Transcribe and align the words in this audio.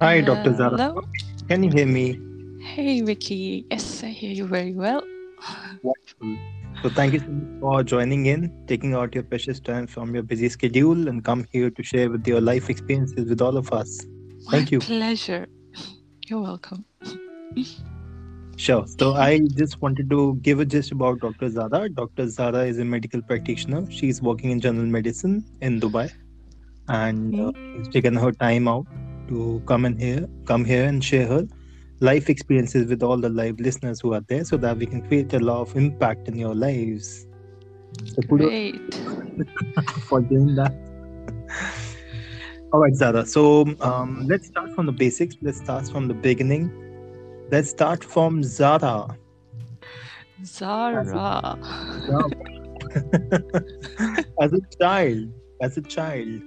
Hi, 0.00 0.20
Dr. 0.20 0.54
Zara. 0.54 0.76
Hello. 0.76 1.02
Can 1.48 1.64
you 1.64 1.70
hear 1.70 1.86
me? 1.86 2.20
Hey, 2.62 3.00
Vicky. 3.00 3.66
Yes, 3.68 4.04
I 4.04 4.06
hear 4.06 4.30
you 4.30 4.46
very 4.46 4.72
well. 4.72 5.02
Wonderful. 5.82 6.36
So, 6.82 6.88
thank 6.90 7.14
you 7.14 7.18
so 7.18 7.26
much 7.26 7.60
for 7.60 7.82
joining 7.82 8.26
in, 8.26 8.52
taking 8.68 8.94
out 8.94 9.12
your 9.12 9.24
precious 9.24 9.58
time 9.58 9.88
from 9.88 10.14
your 10.14 10.22
busy 10.22 10.48
schedule, 10.50 11.08
and 11.08 11.24
come 11.24 11.44
here 11.50 11.70
to 11.70 11.82
share 11.82 12.10
with 12.10 12.28
your 12.28 12.40
life 12.40 12.70
experiences 12.70 13.28
with 13.28 13.42
all 13.42 13.56
of 13.56 13.72
us. 13.72 14.06
Thank 14.50 14.70
My 14.70 14.76
you. 14.76 14.78
pleasure. 14.78 15.48
You're 16.28 16.42
welcome. 16.42 16.84
Sure. 18.56 18.86
So, 19.00 19.14
I 19.14 19.40
just 19.56 19.82
wanted 19.82 20.08
to 20.10 20.36
give 20.42 20.60
a 20.60 20.64
gist 20.64 20.92
about 20.92 21.18
Dr. 21.18 21.50
Zara. 21.50 21.88
Dr. 21.88 22.28
Zara 22.28 22.66
is 22.66 22.78
a 22.78 22.84
medical 22.84 23.20
practitioner. 23.20 23.90
She's 23.90 24.22
working 24.22 24.52
in 24.52 24.60
general 24.60 24.86
medicine 24.86 25.44
in 25.60 25.80
Dubai, 25.80 26.12
and 26.86 27.40
uh, 27.40 27.52
she's 27.76 27.88
taken 27.88 28.14
her 28.14 28.30
time 28.30 28.68
out 28.68 28.86
to 29.28 29.62
come 29.66 29.84
in 29.84 29.98
here, 29.98 30.28
come 30.44 30.64
here 30.64 30.84
and 30.84 31.02
share 31.02 31.26
her 31.26 31.46
life 32.00 32.30
experiences 32.30 32.88
with 32.88 33.02
all 33.02 33.16
the 33.16 33.28
live 33.28 33.58
listeners 33.58 34.00
who 34.00 34.14
are 34.14 34.22
there, 34.28 34.44
so 34.44 34.56
that 34.56 34.76
we 34.76 34.86
can 34.86 35.02
create 35.02 35.32
a 35.34 35.38
lot 35.38 35.62
of 35.62 35.76
impact 35.76 36.28
in 36.28 36.38
your 36.38 36.54
lives. 36.54 37.26
So, 38.04 38.22
Great. 38.28 38.94
for 40.08 40.20
doing 40.20 40.54
that. 40.56 40.74
All 42.72 42.80
right, 42.80 42.94
Zara. 42.94 43.24
So 43.24 43.66
um, 43.80 44.26
let's 44.28 44.46
start 44.48 44.74
from 44.74 44.86
the 44.86 44.92
basics. 44.92 45.36
Let's 45.40 45.58
start 45.58 45.88
from 45.88 46.06
the 46.06 46.14
beginning. 46.14 46.70
Let's 47.50 47.70
start 47.70 48.04
from 48.04 48.42
Zara. 48.42 49.16
Zara. 50.44 51.58
as 54.40 54.52
a 54.52 54.60
child, 54.80 55.32
as 55.62 55.76
a 55.78 55.82
child, 55.82 56.42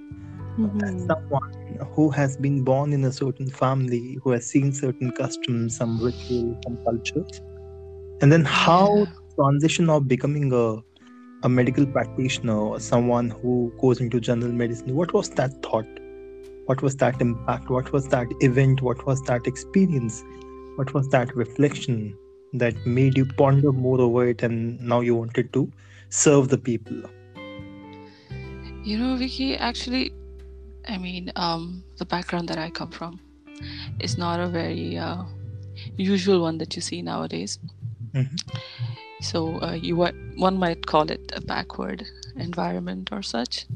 as 0.84 0.94
Mhm. 0.94 1.06
someone 1.06 1.88
who 1.94 2.10
has 2.10 2.36
been 2.36 2.64
born 2.64 2.92
in 2.92 3.04
a 3.04 3.12
certain 3.12 3.50
family, 3.50 4.18
who 4.22 4.30
has 4.30 4.46
seen 4.46 4.72
certain 4.72 5.10
customs, 5.12 5.76
some 5.76 5.98
rituals, 5.98 6.56
some 6.64 6.78
cultures, 6.84 7.40
and 8.20 8.32
then 8.32 8.44
how 8.44 8.88
Yeah. 8.88 9.04
transition 9.36 9.88
of 9.90 10.08
becoming 10.08 10.52
a 10.52 10.80
a 11.44 11.48
medical 11.48 11.86
practitioner 11.86 12.56
or 12.58 12.80
someone 12.80 13.30
who 13.30 13.72
goes 13.80 14.00
into 14.00 14.20
general 14.20 14.52
medicine. 14.52 14.94
What 14.94 15.12
was 15.12 15.30
that 15.30 15.52
thought? 15.62 15.86
What 16.66 16.82
was 16.82 16.96
that 16.96 17.20
impact? 17.20 17.70
What 17.70 17.92
was 17.92 18.08
that 18.08 18.26
event? 18.40 18.82
What 18.82 19.06
was 19.06 19.22
that 19.22 19.46
experience? 19.46 20.22
What 20.76 20.92
was 20.94 21.08
that 21.08 21.34
reflection 21.36 22.16
that 22.54 22.74
made 22.86 23.16
you 23.16 23.26
ponder 23.26 23.72
more 23.72 24.00
over 24.00 24.28
it 24.28 24.42
and 24.42 24.80
now 24.80 25.00
you 25.00 25.16
wanted 25.16 25.52
to 25.54 25.70
serve 26.10 26.48
the 26.48 26.58
people? 26.58 27.02
You 28.84 28.98
know, 28.98 29.16
Vicky, 29.16 29.56
actually, 29.56 30.12
I 30.88 30.98
mean, 30.98 31.32
um, 31.36 31.84
the 31.98 32.04
background 32.04 32.48
that 32.48 32.58
I 32.58 32.70
come 32.70 32.90
from 32.90 33.20
is 34.00 34.18
not 34.18 34.40
a 34.40 34.48
very 34.48 34.98
uh, 34.98 35.24
usual 35.96 36.42
one 36.42 36.58
that 36.58 36.74
you 36.76 36.82
see 36.82 37.02
nowadays. 37.02 37.58
Mhm. 38.12 38.38
So 39.20 39.62
uh, 39.62 39.72
you 39.74 39.94
one 39.96 40.58
might 40.58 40.84
call 40.86 41.08
it 41.10 41.32
a 41.36 41.40
backward 41.40 42.04
environment 42.36 43.10
or 43.12 43.22
such. 43.22 43.66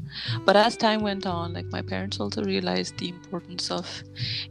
But 0.45 0.57
as 0.57 0.75
time 0.75 1.01
went 1.01 1.25
on, 1.25 1.53
like 1.53 1.65
my 1.71 1.81
parents 1.81 2.19
also 2.19 2.43
realized 2.43 2.97
the 2.97 3.09
importance 3.09 3.71
of 3.71 4.03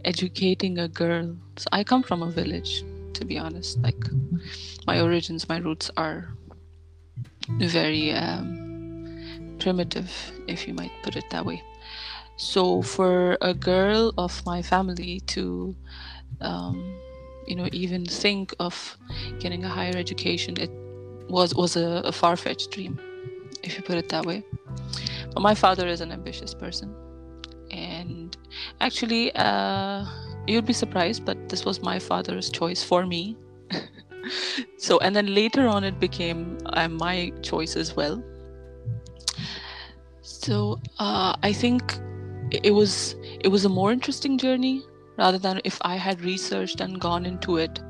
educating 0.05 0.79
a 0.79 0.89
girl. 0.89 1.37
So 1.57 1.67
I 1.73 1.85
come 1.85 2.03
from 2.03 2.23
a 2.23 2.31
village, 2.31 2.83
to 3.15 3.25
be 3.27 3.37
honest. 3.39 3.79
Like 3.83 4.01
my 4.87 5.01
origins, 5.01 5.49
my 5.49 5.59
roots 5.59 5.91
are 5.99 6.33
very 7.59 8.13
um, 8.13 9.57
primitive, 9.59 10.11
if 10.49 10.67
you 10.67 10.73
might 10.73 10.93
put 11.03 11.17
it 11.17 11.25
that 11.31 11.45
way. 11.45 11.63
So 12.37 12.83
for 12.83 13.39
a 13.41 13.55
girl 13.55 14.13
of 14.19 14.45
my 14.45 14.61
family 14.61 15.21
to, 15.29 15.75
um, 16.43 16.95
you 17.47 17.57
know, 17.57 17.69
even 17.73 18.05
think 18.05 18.55
of 18.61 18.97
getting 19.39 19.65
a 19.65 19.69
higher 19.69 19.97
education, 19.97 20.57
it 20.61 20.71
was 21.29 21.55
was 21.55 21.77
a, 21.77 22.03
a 22.05 22.13
far 22.13 22.37
fetched 22.37 22.71
dream, 22.73 23.01
if 23.63 23.77
you 23.77 23.83
put 23.83 23.97
it 23.97 24.11
that 24.11 24.27
way. 24.27 24.45
But 25.33 25.41
my 25.41 25.55
father 25.55 25.87
is 25.89 26.01
an 26.03 26.13
ambitious 26.13 26.53
person, 26.53 26.95
and 27.71 28.37
actually, 28.81 29.35
uh, 29.35 30.05
you'd 30.47 30.67
be 30.67 30.75
surprised, 30.75 31.25
but 31.25 31.49
this 31.49 31.65
was 31.65 31.81
my 31.81 31.99
father's 31.99 32.51
choice 32.51 32.83
for 32.83 33.07
me. 33.07 33.37
so, 34.79 34.99
and 34.99 35.17
then 35.17 35.35
later 35.35 35.67
on, 35.67 35.85
it 35.85 35.99
became 35.99 36.59
uh, 36.67 36.89
my 36.89 37.33
choice 37.43 37.77
as 37.77 37.97
well. 37.97 38.23
So, 40.21 40.81
uh, 40.99 41.35
I 41.43 41.53
think 41.53 41.99
it 42.51 42.73
was 42.73 43.17
it 43.41 43.49
was 43.49 43.65
a 43.65 43.69
more 43.69 43.93
interesting 43.93 44.39
journey 44.39 44.83
rather 45.19 45.39
than 45.39 45.61
if 45.65 45.79
I 45.83 45.97
had 45.97 46.21
researched 46.21 46.81
and 46.81 47.01
gone 47.01 47.27
into 47.27 47.57
it. 47.57 47.81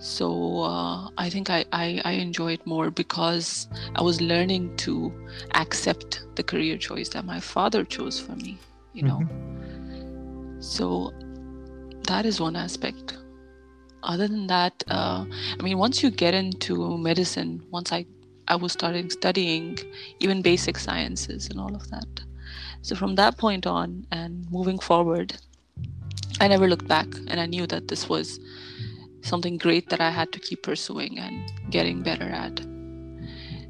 So 0.00 0.60
uh, 0.62 1.08
I 1.18 1.28
think 1.28 1.50
I, 1.50 1.64
I, 1.72 2.00
I 2.04 2.12
enjoy 2.12 2.52
it 2.52 2.64
more 2.66 2.90
because 2.90 3.66
I 3.96 4.02
was 4.02 4.20
learning 4.20 4.76
to 4.78 5.12
accept 5.54 6.24
the 6.36 6.42
career 6.42 6.76
choice 6.78 7.08
that 7.10 7.24
my 7.24 7.40
father 7.40 7.84
chose 7.84 8.20
for 8.20 8.36
me, 8.36 8.58
you 8.92 9.02
know. 9.02 9.26
So 10.60 11.12
that 12.06 12.26
is 12.26 12.40
one 12.40 12.54
aspect. 12.54 13.18
Other 14.04 14.28
than 14.28 14.46
that, 14.46 14.84
uh, 14.88 15.24
I 15.58 15.62
mean, 15.62 15.78
once 15.78 16.02
you 16.02 16.10
get 16.12 16.32
into 16.32 16.96
medicine, 16.96 17.64
once 17.70 17.90
I, 17.90 18.06
I 18.46 18.54
was 18.54 18.72
starting 18.72 19.10
studying 19.10 19.78
even 20.20 20.42
basic 20.42 20.78
sciences 20.78 21.48
and 21.48 21.58
all 21.58 21.74
of 21.74 21.90
that. 21.90 22.27
So 22.82 22.94
from 22.94 23.14
that 23.16 23.36
point 23.36 23.66
on 23.66 24.06
and 24.10 24.50
moving 24.50 24.78
forward, 24.78 25.36
I 26.40 26.48
never 26.48 26.68
looked 26.68 26.88
back 26.88 27.08
and 27.26 27.40
I 27.40 27.46
knew 27.46 27.66
that 27.66 27.88
this 27.88 28.08
was 28.08 28.38
something 29.22 29.58
great 29.58 29.90
that 29.90 30.00
I 30.00 30.10
had 30.10 30.32
to 30.32 30.38
keep 30.38 30.62
pursuing 30.62 31.18
and 31.18 31.52
getting 31.70 32.02
better 32.02 32.24
at. 32.24 32.60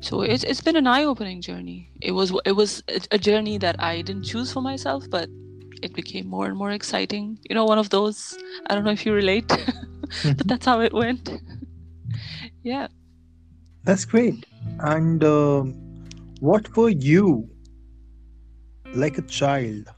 So 0.00 0.22
it's 0.22 0.44
it's 0.44 0.60
been 0.60 0.76
an 0.76 0.86
eye-opening 0.86 1.40
journey. 1.40 1.90
It 2.00 2.12
was 2.12 2.32
it 2.44 2.52
was 2.52 2.82
a 3.10 3.18
journey 3.18 3.58
that 3.58 3.76
I 3.82 4.02
didn't 4.02 4.24
choose 4.24 4.52
for 4.52 4.62
myself, 4.62 5.10
but 5.10 5.28
it 5.82 5.92
became 5.92 6.28
more 6.28 6.46
and 6.46 6.56
more 6.56 6.70
exciting. 6.70 7.38
You 7.48 7.54
know, 7.54 7.64
one 7.64 7.78
of 7.78 7.90
those. 7.90 8.38
I 8.66 8.74
don't 8.74 8.84
know 8.84 8.92
if 8.92 9.04
you 9.04 9.12
relate, 9.12 9.48
but 10.24 10.46
that's 10.46 10.66
how 10.66 10.80
it 10.80 10.92
went. 10.92 11.30
yeah. 12.62 12.86
That's 13.84 14.04
great. 14.04 14.46
And 14.80 15.24
um 15.24 15.74
what 16.40 16.76
were 16.76 16.90
you 16.90 17.50
like 18.98 19.18
a 19.18 19.22
child? 19.22 19.90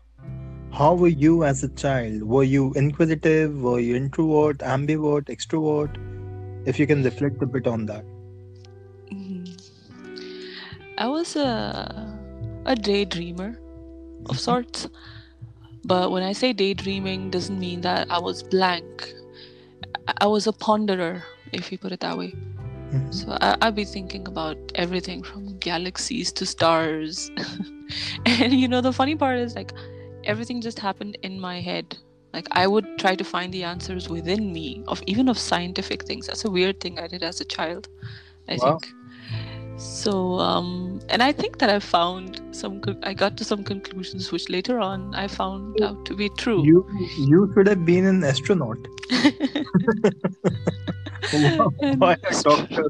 How 0.72 0.94
were 0.94 1.08
you 1.08 1.44
as 1.44 1.64
a 1.64 1.68
child? 1.68 2.22
Were 2.22 2.44
you 2.44 2.72
inquisitive? 2.74 3.60
Were 3.60 3.80
you 3.80 3.96
introvert, 3.96 4.58
ambivert, 4.58 5.30
extrovert? 5.36 5.96
If 6.66 6.78
you 6.78 6.86
can 6.86 7.02
reflect 7.02 7.42
a 7.42 7.46
bit 7.46 7.66
on 7.66 7.86
that. 7.86 8.04
Mhm. 9.10 9.48
I 10.98 11.08
was 11.08 11.34
a 11.36 12.16
a 12.66 12.74
daydreamer 12.74 13.56
of 14.26 14.38
sorts. 14.38 14.86
But 15.84 16.10
when 16.12 16.22
I 16.22 16.32
say 16.32 16.52
daydreaming, 16.52 17.30
doesn't 17.30 17.58
mean 17.58 17.80
that 17.80 18.10
I 18.10 18.18
was 18.18 18.42
blank. 18.42 19.14
I 20.20 20.26
was 20.26 20.46
a 20.46 20.52
ponderer, 20.52 21.22
if 21.52 21.72
you 21.72 21.78
put 21.78 21.92
it 21.92 22.00
that 22.00 22.18
way. 22.18 22.34
Mhm. 22.92 23.14
So 23.14 23.36
I, 23.40 23.56
I'd 23.62 23.74
be 23.74 23.84
thinking 23.84 24.26
about 24.26 24.56
everything 24.74 25.22
from 25.22 25.58
galaxies 25.58 26.32
to 26.32 26.46
stars. 26.46 27.30
and 28.26 28.52
you 28.52 28.68
know, 28.68 28.80
the 28.80 28.92
funny 28.92 29.16
part 29.16 29.38
is 29.38 29.54
like 29.54 29.72
everything 30.24 30.60
just 30.60 30.78
happened 30.78 31.16
in 31.22 31.40
my 31.40 31.60
head. 31.60 31.98
Like 32.32 32.46
I 32.52 32.66
would 32.66 32.86
try 32.98 33.14
to 33.16 33.24
find 33.24 33.52
the 33.52 33.64
answers 33.64 34.08
within 34.08 34.52
me 34.52 34.82
of 34.88 35.02
even 35.06 35.28
of 35.28 35.38
scientific 35.38 36.04
things. 36.04 36.26
That's 36.26 36.44
a 36.44 36.50
weird 36.50 36.80
thing 36.80 36.98
I 36.98 37.06
did 37.08 37.22
as 37.22 37.40
a 37.40 37.44
child, 37.44 37.88
I 38.48 38.56
Wow. 38.56 38.78
think. 38.80 38.92
So 39.76 40.38
um 40.38 41.00
and 41.08 41.22
I 41.22 41.32
think 41.32 41.58
that 41.58 41.70
I 41.70 41.78
found 41.80 42.40
some 42.52 42.80
I 43.02 43.14
got 43.14 43.36
to 43.38 43.44
some 43.44 43.64
conclusions 43.64 44.30
which 44.32 44.48
later 44.48 44.78
on 44.80 45.14
I 45.14 45.26
found 45.28 45.80
out 45.82 46.04
to 46.06 46.14
be 46.14 46.28
true. 46.30 46.62
You 46.64 46.84
you 47.18 47.50
should 47.54 47.66
have 47.68 47.84
been 47.86 48.04
an 48.06 48.24
astronaut. 48.24 48.78
And- 51.82 52.00
Why 52.00 52.16
a 52.30 52.42
doctor? 52.42 52.84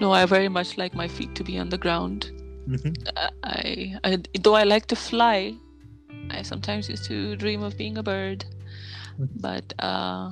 no, 0.00 0.12
I 0.12 0.26
very 0.26 0.48
much 0.48 0.76
like 0.78 0.94
my 0.94 1.08
feet 1.08 1.34
to 1.36 1.44
be 1.44 1.58
on 1.58 1.68
the 1.70 1.78
ground. 1.78 2.30
Mhm. 2.68 2.94
I, 3.44 3.98
I 4.04 4.18
though 4.40 4.54
I 4.54 4.64
like 4.64 4.86
to 4.86 4.96
fly, 4.96 5.54
I 6.30 6.42
sometimes 6.42 6.88
used 6.88 7.04
to 7.06 7.36
dream 7.36 7.62
of 7.62 7.76
being 7.76 7.98
a 7.98 8.02
bird, 8.02 8.44
Mhm. 9.18 9.28
but 9.40 9.74
uh, 9.78 10.30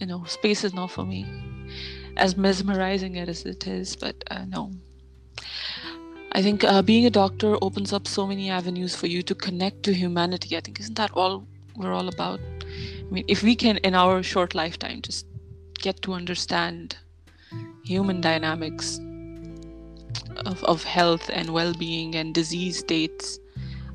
you 0.00 0.06
know, 0.06 0.24
space 0.24 0.64
is 0.64 0.74
not 0.74 0.90
for 0.90 1.04
me. 1.04 1.24
As 2.16 2.36
mesmerizing 2.36 3.16
as 3.18 3.44
it 3.46 3.66
is, 3.66 3.94
but 3.96 4.16
uh, 4.30 4.44
no. 4.46 4.72
I 6.32 6.42
think 6.42 6.64
uh, 6.64 6.82
being 6.82 7.06
a 7.06 7.10
doctor 7.10 7.56
opens 7.62 7.92
up 7.92 8.06
so 8.08 8.26
many 8.26 8.50
avenues 8.50 8.94
for 8.96 9.06
you 9.06 9.22
to 9.22 9.34
connect 9.34 9.82
to 9.84 9.92
humanity. 9.94 10.56
I 10.56 10.60
think 10.60 10.80
isn't 10.80 10.96
that 10.96 11.10
all 11.14 11.46
we're 11.76 11.92
all 11.92 12.08
about? 12.08 12.40
I 13.08 13.10
mean, 13.10 13.24
if 13.28 13.42
we 13.42 13.56
can, 13.56 13.78
in 13.78 13.94
our 13.94 14.22
short 14.22 14.54
lifetime, 14.54 15.02
just 15.02 15.26
get 15.80 16.02
to 16.02 16.12
understand 16.12 16.96
human 17.84 18.20
dynamics 18.20 19.00
of, 20.44 20.62
of 20.64 20.84
health 20.84 21.30
and 21.32 21.50
well-being 21.50 22.14
and 22.14 22.34
disease 22.34 22.78
states 22.78 23.38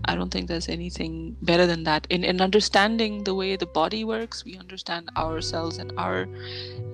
I 0.05 0.15
don't 0.15 0.29
think 0.29 0.47
there's 0.47 0.67
anything 0.67 1.37
better 1.41 1.65
than 1.65 1.83
that. 1.83 2.07
In 2.09 2.23
in 2.23 2.41
understanding 2.41 3.23
the 3.23 3.33
way 3.33 3.55
the 3.55 3.65
body 3.65 4.03
works, 4.03 4.43
we 4.43 4.57
understand 4.57 5.09
ourselves 5.15 5.77
and 5.77 5.93
our 5.97 6.27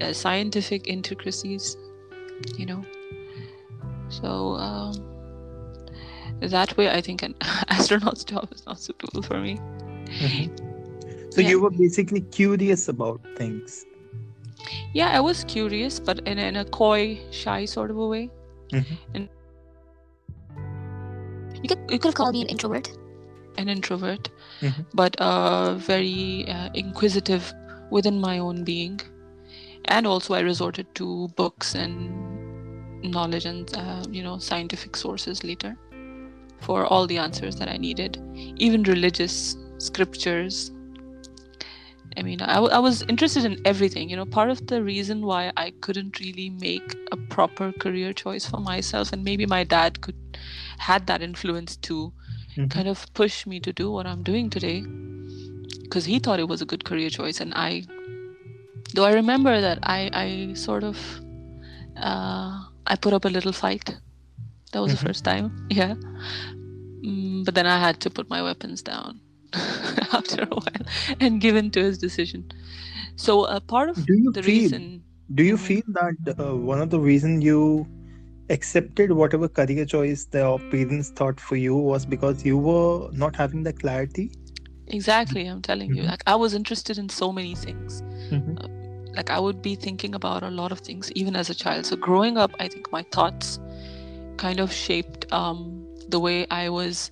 uh, 0.01 0.13
scientific 0.13 0.87
intricacies. 0.87 1.75
You 2.57 2.67
know, 2.67 2.85
so 4.09 4.55
um, 4.55 4.93
that 6.39 6.77
way, 6.77 6.89
I 6.89 7.01
think 7.01 7.23
an 7.23 7.35
astronaut's 7.69 8.23
job 8.23 8.49
is 8.53 8.65
not 8.65 8.79
suitable 8.79 9.23
for 9.23 9.39
me. 9.39 9.57
Mm-hmm. 9.57 10.68
So 11.31 11.41
yeah. 11.41 11.49
you 11.49 11.61
were 11.61 11.69
basically 11.69 12.21
curious 12.21 12.87
about 12.87 13.21
things. 13.35 13.85
Yeah, 14.93 15.09
I 15.09 15.19
was 15.19 15.43
curious, 15.43 15.99
but 15.99 16.19
in, 16.27 16.37
in 16.39 16.55
a 16.55 16.65
coy, 16.65 17.19
shy 17.31 17.65
sort 17.65 17.91
of 17.91 17.97
a 17.97 18.07
way. 18.07 18.29
Mm-hmm. 18.71 18.95
And 19.15 19.29
you 21.61 21.69
could 21.69 21.79
you 21.91 21.99
could 21.99 22.15
call 22.15 22.31
me 22.31 22.41
an 22.41 22.47
introvert. 22.47 22.91
An 23.57 23.67
introvert, 23.67 24.29
mm-hmm. 24.61 24.81
but 24.93 25.15
uh, 25.19 25.73
very 25.75 26.45
uh, 26.47 26.69
inquisitive 26.73 27.53
within 27.91 28.21
my 28.21 28.39
own 28.39 28.63
being, 28.63 29.01
and 29.85 30.07
also 30.07 30.33
I 30.33 30.39
resorted 30.39 30.93
to 30.95 31.27
books 31.35 31.75
and 31.75 32.29
knowledge 33.03 33.45
and 33.45 33.69
uh, 33.75 34.03
you 34.09 34.23
know 34.23 34.37
scientific 34.37 34.95
sources 34.95 35.43
later 35.43 35.75
for 36.61 36.85
all 36.85 37.07
the 37.07 37.17
answers 37.17 37.55
that 37.57 37.69
I 37.69 37.77
needed, 37.77 38.21
even 38.57 38.83
religious 38.83 39.57
scriptures. 39.77 40.71
I 42.17 42.23
mean, 42.23 42.41
I, 42.41 42.55
w- 42.55 42.73
I 42.73 42.79
was 42.79 43.03
interested 43.03 43.45
in 43.45 43.61
everything. 43.65 44.09
You 44.09 44.15
know, 44.15 44.25
part 44.25 44.49
of 44.49 44.67
the 44.67 44.83
reason 44.83 45.25
why 45.25 45.51
I 45.57 45.71
couldn't 45.81 46.19
really 46.19 46.49
make 46.49 46.95
a 47.11 47.17
proper 47.17 47.71
career 47.71 48.13
choice 48.13 48.45
for 48.45 48.59
myself, 48.59 49.13
and 49.13 49.23
maybe 49.23 49.45
my 49.45 49.63
dad 49.63 50.01
could 50.01 50.15
had 50.77 51.07
that 51.07 51.21
influence 51.21 51.75
to 51.77 52.13
mm-hmm. 52.55 52.67
kind 52.67 52.87
of 52.87 53.05
push 53.13 53.45
me 53.45 53.59
to 53.59 53.73
do 53.73 53.91
what 53.91 54.05
I'm 54.05 54.23
doing 54.23 54.49
today, 54.49 54.83
because 55.83 56.05
he 56.05 56.19
thought 56.19 56.39
it 56.39 56.47
was 56.47 56.61
a 56.61 56.65
good 56.65 56.83
career 56.83 57.09
choice, 57.09 57.39
and 57.39 57.53
I, 57.53 57.83
though 58.93 59.05
I 59.05 59.13
remember 59.13 59.61
that 59.61 59.79
I 59.83 60.09
I 60.13 60.53
sort 60.53 60.83
of, 60.83 60.97
uh, 61.97 62.63
I 62.87 62.95
put 62.99 63.13
up 63.13 63.25
a 63.25 63.29
little 63.29 63.53
fight 63.53 63.95
that 64.71 64.81
was 64.81 64.91
mm-hmm. 64.91 64.99
the 64.99 65.07
first 65.07 65.23
time. 65.23 65.67
Yeah. 65.69 65.95
Mm, 67.05 67.45
but 67.45 67.55
then 67.55 67.65
I 67.65 67.79
had 67.79 68.01
to 68.01 68.09
put 68.09 68.29
my 68.29 68.43
weapons 68.43 68.81
down 68.81 69.21
after 70.13 70.43
a 70.43 70.47
while 70.47 70.85
and 71.19 71.41
give 71.41 71.55
in 71.55 71.71
to 71.71 71.83
his 71.83 71.97
decision. 71.97 72.51
So 73.15 73.45
a 73.45 73.57
uh, 73.57 73.59
part 73.59 73.89
of 73.89 74.05
do 74.05 74.17
you 74.17 74.31
the 74.31 74.43
feel, 74.43 74.61
reason. 74.63 75.03
Do 75.35 75.43
you 75.43 75.57
feel 75.57 75.83
that 75.89 76.39
uh, 76.39 76.55
one 76.55 76.81
of 76.81 76.89
the 76.89 76.99
reason 76.99 77.41
you 77.41 77.87
accepted 78.49 79.11
whatever 79.11 79.47
career 79.47 79.85
choice 79.85 80.25
the 80.25 80.57
parents 80.71 81.09
thought 81.09 81.39
for 81.39 81.55
you 81.55 81.75
was 81.75 82.05
because 82.05 82.45
you 82.45 82.57
were 82.57 83.09
not 83.11 83.35
having 83.35 83.63
the 83.63 83.73
clarity? 83.73 84.31
Exactly, 84.87 85.45
I'm 85.45 85.61
telling 85.61 85.89
mm-hmm. 85.89 86.03
you. 86.03 86.03
Like 86.03 86.23
I 86.25 86.35
was 86.35 86.53
interested 86.53 86.97
in 86.97 87.09
so 87.09 87.31
many 87.31 87.55
things. 87.55 88.01
Mm-hmm. 88.31 88.57
Uh, 88.57 88.67
like 89.15 89.29
I 89.29 89.39
would 89.39 89.61
be 89.61 89.75
thinking 89.75 90.15
about 90.15 90.43
a 90.43 90.49
lot 90.49 90.71
of 90.71 90.79
things 90.79 91.11
even 91.11 91.35
as 91.35 91.49
a 91.49 91.55
child. 91.55 91.85
So 91.85 91.95
growing 91.95 92.37
up, 92.37 92.51
I 92.59 92.67
think 92.67 92.91
my 92.91 93.03
thoughts 93.11 93.59
kind 94.37 94.59
of 94.59 94.71
shaped 94.71 95.31
um, 95.33 95.85
the 96.07 96.19
way 96.19 96.47
I 96.49 96.69
was 96.69 97.11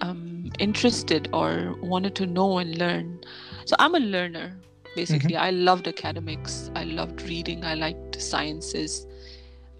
um, 0.00 0.50
interested 0.58 1.28
or 1.32 1.74
wanted 1.82 2.14
to 2.16 2.26
know 2.26 2.58
and 2.58 2.76
learn. 2.78 3.20
So 3.64 3.76
I'm 3.78 3.94
a 3.94 4.00
learner, 4.00 4.56
basically. 4.94 5.34
Mm-hmm. 5.34 5.44
I 5.44 5.50
loved 5.50 5.88
academics, 5.88 6.70
I 6.74 6.84
loved 6.84 7.22
reading, 7.22 7.64
I 7.64 7.74
liked 7.74 8.20
sciences, 8.20 9.06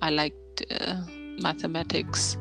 I 0.02 0.10
liked 0.10 0.64
uh, 0.70 0.96
mathematics, 1.40 2.36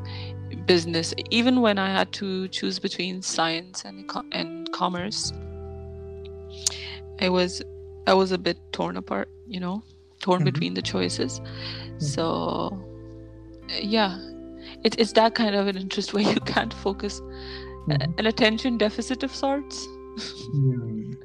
business. 0.66 1.14
Even 1.30 1.62
when 1.62 1.78
I 1.78 1.90
had 1.90 2.12
to 2.14 2.48
choose 2.50 2.80
between 2.80 3.22
science 3.22 3.86
and, 3.86 4.10
and 4.32 4.72
commerce, 4.72 5.34
I 7.22 7.30
was 7.30 7.62
I 8.08 8.14
was 8.14 8.32
a 8.32 8.38
bit 8.38 8.58
torn 8.72 8.98
apart, 8.98 9.30
you 9.48 9.60
know, 9.60 9.84
torn 10.20 10.40
mm-hmm. 10.40 10.46
between 10.46 10.74
the 10.74 10.82
choices. 10.82 11.40
Mm-hmm. 11.40 12.00
So 12.00 12.86
yeah 13.70 14.18
it, 14.84 15.00
it's 15.00 15.14
that 15.14 15.36
kind 15.36 15.56
of 15.56 15.68
an 15.68 15.78
interest 15.78 16.14
where 16.14 16.24
you 16.24 16.40
can't 16.42 16.74
focus 16.74 17.22
mm-hmm. 17.22 18.12
an 18.18 18.26
attention 18.26 18.78
deficit 18.78 19.24
of 19.24 19.34
sorts 19.34 19.88
mm. 20.56 21.16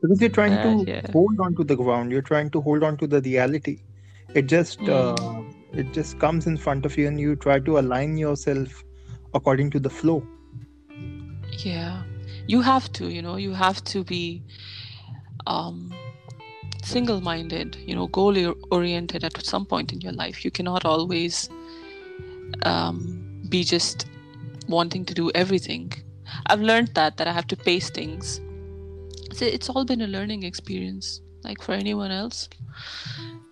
because 0.00 0.20
you're 0.20 0.30
trying 0.40 0.52
uh, 0.52 0.62
to 0.62 0.90
yeah. 0.90 1.02
hold 1.12 1.38
on 1.40 1.54
to 1.54 1.64
the 1.64 1.76
ground 1.76 2.12
you're 2.12 2.22
trying 2.22 2.50
to 2.50 2.60
hold 2.60 2.82
on 2.82 2.96
to 2.96 3.06
the 3.06 3.20
reality 3.22 3.78
it 4.34 4.46
just 4.46 4.78
mm. 4.80 4.88
uh, 4.88 5.50
it 5.72 5.92
just 5.92 6.18
comes 6.18 6.46
in 6.46 6.56
front 6.56 6.86
of 6.86 6.96
you 6.96 7.08
and 7.08 7.20
you 7.20 7.34
try 7.36 7.58
to 7.58 7.78
align 7.78 8.16
yourself 8.16 8.84
according 9.34 9.70
to 9.70 9.80
the 9.80 9.90
flow 9.90 10.26
yeah 11.58 12.02
you 12.46 12.60
have 12.60 12.92
to 12.92 13.08
you 13.08 13.22
know 13.22 13.36
you 13.36 13.52
have 13.52 13.82
to 13.84 14.04
be 14.04 14.42
um 15.46 15.92
single 16.82 17.20
minded 17.20 17.76
you 17.76 17.94
know 17.94 18.06
goal 18.08 18.36
oriented 18.70 19.24
at 19.24 19.44
some 19.44 19.64
point 19.64 19.92
in 19.92 20.00
your 20.00 20.12
life 20.12 20.44
you 20.44 20.50
cannot 20.50 20.84
always 20.84 21.48
um, 22.62 23.42
be 23.48 23.64
just 23.64 24.06
wanting 24.68 25.04
to 25.04 25.14
do 25.14 25.30
everything. 25.34 25.92
I've 26.46 26.60
learned 26.60 26.88
that 26.94 27.16
that 27.16 27.26
I 27.26 27.32
have 27.32 27.46
to 27.48 27.56
pace 27.56 27.90
things. 27.90 28.40
So 29.32 29.44
it's 29.44 29.68
all 29.68 29.84
been 29.84 30.00
a 30.00 30.06
learning 30.06 30.42
experience, 30.44 31.20
like 31.42 31.60
for 31.62 31.72
anyone 31.72 32.10
else. 32.10 32.48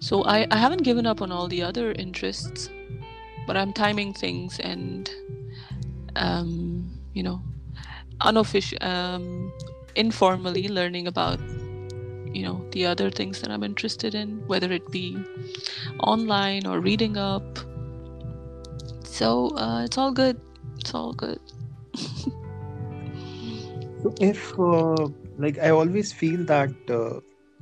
So 0.01 0.25
I, 0.25 0.47
I 0.51 0.57
haven't 0.57 0.83
given 0.83 1.07
up 1.07 1.23
on 1.23 1.31
all 1.31 1.49
the 1.49 1.63
other 1.63 1.93
interests, 1.93 2.71
but 3.47 3.57
I'm 3.57 3.73
timing 3.73 4.13
things 4.13 4.59
and, 4.61 5.11
um, 6.17 6.91
you 7.15 7.23
know, 7.23 7.41
unofficial, 8.21 8.79
um, 8.81 9.53
informally 9.95 10.69
learning 10.69 11.07
about, 11.07 11.41
you 12.33 12.43
know, 12.43 12.65
the 12.73 12.87
other 12.87 13.11
things 13.11 13.41
that 13.41 13.51
I'm 13.51 13.63
interested 13.63 14.15
in, 14.15 14.47
whether 14.47 14.73
it 14.73 14.91
be 14.91 15.17
online 16.01 16.67
or 16.67 16.81
reading 16.81 17.17
up 17.17 17.59
so 19.13 19.55
uh, 19.57 19.85
it's 19.85 19.99
all 19.99 20.11
good. 20.11 20.41
It's 20.79 20.95
all 20.95 21.13
good. 21.13 21.39
So 24.03 24.13
if 24.21 24.59
uh, 24.59 25.09
like 25.39 25.59
i 25.59 25.71
always 25.71 26.13
feel 26.13 26.45
that 26.47 26.71
uh, 26.91 27.21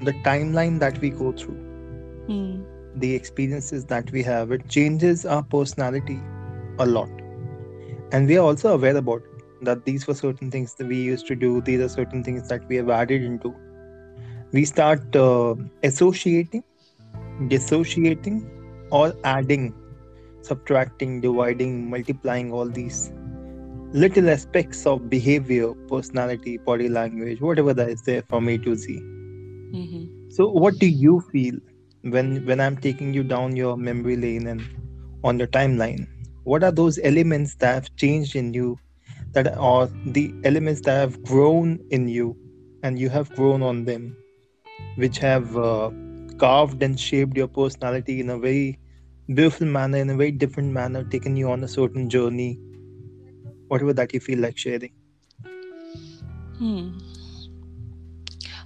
the 0.09 0.13
timeline 0.27 0.79
that 0.83 0.99
we 1.01 1.11
go 1.11 1.33
through 1.33 1.57
mm. 2.29 2.65
the 3.03 3.15
experiences 3.15 3.85
that 3.91 4.11
we 4.13 4.23
have 4.23 4.55
it 4.59 4.67
changes 4.69 5.27
our 5.27 5.43
personality 5.43 6.19
a 6.79 6.87
lot. 6.87 7.11
And 8.13 8.27
we 8.27 8.39
are 8.39 8.45
also 8.45 8.73
aware 8.75 8.97
about 8.97 9.23
that 9.63 9.85
these 9.85 10.07
were 10.07 10.15
certain 10.15 10.51
things 10.51 10.75
that 10.77 10.87
we 10.87 11.03
used 11.03 11.27
to 11.27 11.37
do 11.37 11.61
these 11.61 11.81
are 11.81 11.89
certain 11.89 12.25
things 12.25 12.49
that 12.49 12.67
we 12.69 12.77
have 12.77 12.89
added 12.89 13.23
into. 13.23 13.55
We 14.53 14.65
start 14.65 15.15
uh, 15.15 15.57
associating 15.83 16.65
dissociating 17.49 18.41
or 18.91 19.13
adding 19.25 19.75
subtracting, 20.43 21.21
dividing, 21.21 21.91
multiplying 21.91 22.53
all 22.53 22.69
these 22.69 23.13
little 23.93 24.31
aspects 24.31 24.87
of 24.87 25.11
behavior, 25.11 25.73
personality, 25.89 26.59
body 26.59 26.89
language, 26.89 27.41
whatever 27.41 27.75
that 27.75 27.89
is 27.89 28.03
there 28.03 28.23
from 28.29 28.49
A 28.49 28.59
to 28.59 28.75
Z. 28.75 29.01
Mm-hmm. 29.01 30.31
So, 30.31 30.49
what 30.49 30.79
do 30.79 30.87
you 30.87 31.21
feel 31.33 31.57
when 32.03 32.47
when 32.47 32.61
I'm 32.61 32.77
taking 32.77 33.13
you 33.13 33.25
down 33.25 33.57
your 33.57 33.77
memory 33.77 34.17
lane 34.17 34.47
and 34.47 34.63
on 35.25 35.39
your 35.39 35.49
timeline? 35.49 36.07
What 36.45 36.65
are 36.65 36.73
those 36.73 36.99
elements 37.03 37.57
that 37.57 37.75
have 37.75 37.97
changed 37.97 38.37
in 38.37 38.55
you, 38.55 38.79
that 39.33 39.57
are 39.57 39.89
the 40.07 40.33
elements 40.45 40.81
that 40.83 40.97
have 40.97 41.23
grown 41.25 41.79
in 41.91 42.09
you, 42.09 42.37
and 42.83 42.99
you 42.99 43.09
have 43.11 43.31
grown 43.35 43.63
on 43.63 43.85
them, 43.85 44.17
which 44.97 45.19
have 45.19 45.57
uh, 45.57 45.91
carved 46.39 46.83
and 46.83 46.99
shaped 46.99 47.37
your 47.37 47.49
personality 47.49 48.21
in 48.21 48.31
a 48.31 48.39
very 48.39 48.79
beautiful 49.35 49.67
manner, 49.67 49.99
in 49.99 50.11
a 50.11 50.17
very 50.17 50.33
different 50.33 50.73
manner, 50.73 51.05
taken 51.05 51.37
you 51.37 51.51
on 51.51 51.63
a 51.65 51.69
certain 51.69 52.09
journey, 52.09 52.59
whatever 53.69 53.93
that 53.93 54.13
you 54.13 54.21
feel 54.21 54.39
like 54.39 54.59
sharing? 54.59 54.93
Hmm. 56.59 56.99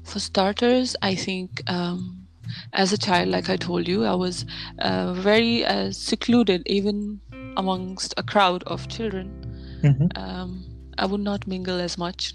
For 0.02 0.18
starters, 0.18 0.96
I 1.02 1.14
think 1.14 1.62
um, 1.66 2.26
as 2.72 2.92
a 2.92 2.98
child, 2.98 3.28
like 3.28 3.50
I 3.50 3.56
told 3.56 3.88
you, 3.88 4.04
I 4.04 4.14
was 4.14 4.44
uh, 4.78 5.12
very 5.14 5.64
uh, 5.64 5.92
secluded, 5.92 6.62
even 6.66 7.20
amongst 7.56 8.14
a 8.16 8.22
crowd 8.22 8.64
of 8.64 8.88
children. 8.88 9.80
Mm-hmm. 9.82 10.06
Um, 10.16 10.64
I 10.98 11.06
would 11.06 11.20
not 11.20 11.46
mingle 11.46 11.80
as 11.80 11.98
much, 11.98 12.34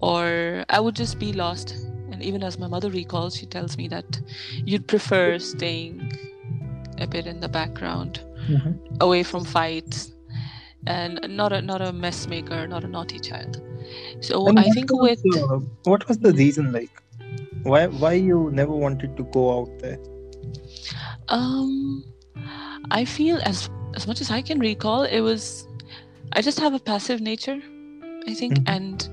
or 0.00 0.64
I 0.68 0.80
would 0.80 0.96
just 0.96 1.18
be 1.18 1.32
lost. 1.32 1.70
And 2.10 2.22
even 2.22 2.42
as 2.42 2.58
my 2.58 2.66
mother 2.66 2.90
recalls, 2.90 3.36
she 3.36 3.46
tells 3.46 3.76
me 3.76 3.86
that 3.88 4.20
you'd 4.64 4.88
prefer 4.88 5.38
staying 5.38 6.12
a 7.00 7.06
bit 7.06 7.26
in 7.26 7.40
the 7.40 7.48
background, 7.48 8.20
mm-hmm. 8.48 8.72
away 9.00 9.22
from 9.22 9.44
fights, 9.44 10.12
and 10.86 11.20
not 11.28 11.52
a 11.52 11.62
not 11.62 11.80
a 11.80 11.92
mess 11.92 12.26
maker, 12.26 12.66
not 12.66 12.84
a 12.84 12.88
naughty 12.88 13.18
child. 13.18 13.62
So 14.20 14.46
and 14.48 14.58
I 14.58 14.68
think 14.70 14.90
with 14.92 15.22
uh, 15.36 15.60
what 15.84 16.06
was 16.08 16.18
the 16.18 16.32
reason 16.32 16.72
like? 16.72 16.90
Why 17.62 17.86
why 17.86 18.12
you 18.12 18.50
never 18.52 18.72
wanted 18.72 19.16
to 19.16 19.24
go 19.24 19.58
out 19.58 19.78
there? 19.78 19.98
Um, 21.28 22.04
I 22.90 23.04
feel 23.04 23.40
as 23.44 23.70
as 23.94 24.06
much 24.06 24.20
as 24.20 24.30
I 24.30 24.42
can 24.42 24.58
recall, 24.58 25.02
it 25.02 25.20
was 25.20 25.66
I 26.32 26.42
just 26.42 26.60
have 26.60 26.74
a 26.74 26.80
passive 26.80 27.20
nature. 27.20 27.60
I 28.26 28.34
think. 28.34 28.58
Mhm. 28.58 28.68
And 28.76 29.08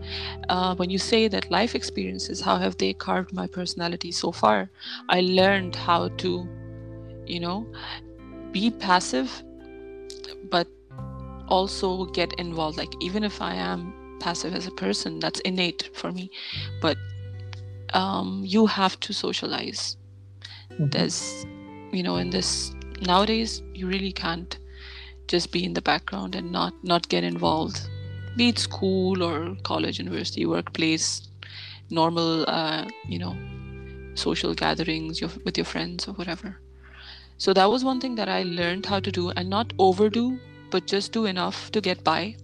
uh, 0.49 0.75
when 0.75 0.89
you 0.89 0.97
say 0.97 1.27
that 1.29 1.49
life 1.49 1.75
experiences, 1.75 2.41
how 2.41 2.57
have 2.57 2.77
they 2.77 2.93
carved 2.93 3.33
my 3.33 3.47
personality 3.47 4.11
so 4.11 4.31
far? 4.31 4.69
I 5.09 5.21
learned 5.21 5.75
how 5.75 6.09
to, 6.23 6.47
you 7.27 7.39
know, 7.39 7.67
be 8.51 8.71
passive, 8.71 9.43
but 10.49 10.67
also 11.47 12.05
get 12.05 12.33
involved. 12.39 12.77
Like, 12.77 12.93
even 13.01 13.23
if 13.23 13.41
I 13.41 13.55
am 13.55 13.93
passive 14.19 14.53
as 14.53 14.67
a 14.67 14.71
person, 14.71 15.19
that's 15.19 15.39
innate 15.41 15.89
for 15.93 16.11
me. 16.11 16.29
But 16.81 16.97
um, 17.93 18.43
you 18.45 18.65
have 18.65 18.99
to 19.01 19.13
socialize. 19.13 19.97
Mhm. 20.79 20.91
There's, 20.91 21.45
you 21.91 22.03
know, 22.03 22.17
in 22.17 22.29
this 22.29 22.73
nowadays, 23.01 23.61
you 23.73 23.87
really 23.87 24.11
can't 24.11 24.57
just 25.27 25.51
be 25.51 25.63
in 25.63 25.73
the 25.73 25.81
background 25.81 26.35
and 26.35 26.51
not 26.51 26.73
not 26.83 27.07
get 27.09 27.23
involved 27.23 27.89
be 28.35 28.49
it 28.49 28.59
school 28.59 29.23
or 29.23 29.55
college 29.63 29.99
university 29.99 30.45
workplace 30.45 31.29
normal 31.89 32.45
uh, 32.47 32.85
you 33.07 33.19
know 33.19 33.35
social 34.15 34.53
gatherings 34.53 35.19
your, 35.19 35.29
with 35.43 35.57
your 35.57 35.65
friends 35.65 36.07
or 36.07 36.13
whatever 36.13 36.57
so 37.37 37.53
that 37.53 37.69
was 37.69 37.83
one 37.83 37.99
thing 37.99 38.15
that 38.15 38.29
i 38.29 38.43
learned 38.43 38.85
how 38.85 38.99
to 38.99 39.11
do 39.11 39.29
and 39.31 39.49
not 39.49 39.73
overdo 39.79 40.39
but 40.71 40.87
just 40.87 41.11
do 41.11 41.25
enough 41.25 41.71
to 41.71 41.81
get 41.81 42.03
by 42.03 42.35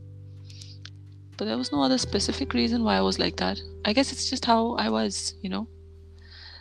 but 1.38 1.46
there 1.46 1.58
was 1.58 1.72
no 1.72 1.82
other 1.82 1.98
specific 1.98 2.54
reason 2.54 2.84
why 2.84 2.98
i 2.98 3.02
was 3.02 3.20
like 3.20 3.38
that 3.38 3.60
i 3.86 3.94
guess 3.94 4.12
it's 4.12 4.30
just 4.30 4.46
how 4.46 4.74
i 4.74 4.90
was 4.90 5.36
you 5.42 5.50
know 5.50 5.68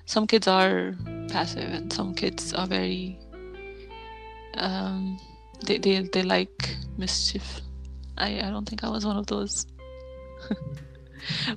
some 0.06 0.26
kids 0.26 0.48
are 0.48 0.94
passive 1.28 1.72
and 1.72 1.92
some 1.92 2.14
kids 2.14 2.52
are 2.52 2.66
very 2.66 3.18
um, 4.54 5.18
they, 5.66 5.78
they 5.78 6.00
they 6.00 6.22
like 6.22 6.76
mischief. 6.96 7.60
I, 8.18 8.40
I 8.40 8.50
don't 8.50 8.68
think 8.68 8.84
I 8.84 8.88
was 8.88 9.06
one 9.06 9.16
of 9.16 9.26
those. 9.26 9.66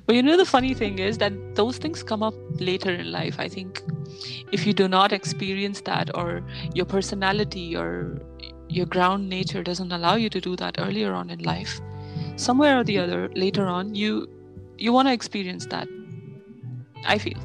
but 0.06 0.14
you 0.16 0.22
know 0.22 0.36
the 0.36 0.44
funny 0.44 0.74
thing 0.74 0.98
is 0.98 1.18
that 1.18 1.32
those 1.54 1.78
things 1.78 2.02
come 2.02 2.22
up 2.22 2.34
later 2.60 2.90
in 2.90 3.10
life. 3.12 3.36
I 3.38 3.48
think 3.48 3.82
if 4.52 4.66
you 4.66 4.72
do 4.72 4.88
not 4.88 5.12
experience 5.12 5.80
that 5.82 6.14
or 6.16 6.42
your 6.74 6.86
personality 6.86 7.76
or 7.76 8.20
your 8.68 8.86
ground 8.86 9.28
nature 9.28 9.62
doesn't 9.62 9.92
allow 9.92 10.14
you 10.16 10.30
to 10.30 10.40
do 10.40 10.56
that 10.56 10.76
earlier 10.78 11.12
on 11.12 11.30
in 11.30 11.40
life, 11.40 11.80
somewhere 12.36 12.78
or 12.80 12.84
the 12.84 12.98
other 12.98 13.28
later 13.34 13.66
on 13.66 13.94
you 13.94 14.28
you 14.78 14.92
want 14.92 15.08
to 15.08 15.12
experience 15.12 15.66
that. 15.66 15.88
I 17.06 17.18
feel. 17.18 17.38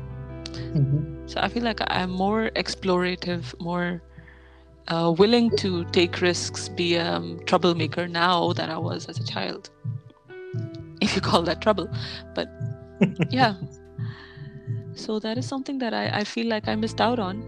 Mhm. 0.73 1.29
So 1.29 1.39
I 1.41 1.47
feel 1.49 1.63
like 1.63 1.81
I'm 1.87 2.09
more 2.11 2.49
explorative, 2.55 3.53
more 3.59 4.01
uh, 4.87 5.13
willing 5.17 5.51
to 5.57 5.85
take 5.85 6.21
risks, 6.21 6.69
be 6.69 6.95
a 6.95 7.15
um, 7.15 7.39
troublemaker 7.45 8.07
now 8.07 8.53
than 8.53 8.69
I 8.69 8.77
was 8.77 9.07
as 9.07 9.19
a 9.19 9.23
child. 9.25 9.69
If 11.09 11.15
you 11.17 11.21
call 11.21 11.43
that 11.43 11.61
trouble. 11.61 11.89
But 12.35 12.49
yeah. 13.31 13.55
So 14.95 15.19
that 15.19 15.37
is 15.37 15.47
something 15.47 15.79
that 15.79 15.93
I, 15.93 16.09
I 16.19 16.23
feel 16.23 16.47
like 16.47 16.67
I 16.67 16.75
missed 16.75 17.01
out 17.01 17.19
on. 17.19 17.43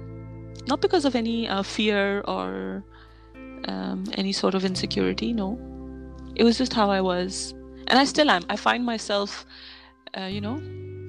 Not 0.68 0.82
because 0.82 1.06
of 1.06 1.16
any 1.16 1.48
uh, 1.48 1.64
fear 1.64 2.22
or 2.22 2.84
um, 3.68 4.06
any 4.14 4.32
sort 4.32 4.56
of 4.56 4.66
insecurity, 4.66 5.34
no. 5.34 5.60
It 6.36 6.44
was 6.44 6.58
just 6.58 6.74
how 6.74 6.90
I 6.90 7.02
was. 7.02 7.54
And 7.88 8.00
I 8.00 8.06
still 8.06 8.30
am. 8.30 8.44
I 8.50 8.56
find 8.56 8.86
myself, 8.86 9.46
uh, 10.18 10.26
you 10.26 10.42
know, 10.42 10.62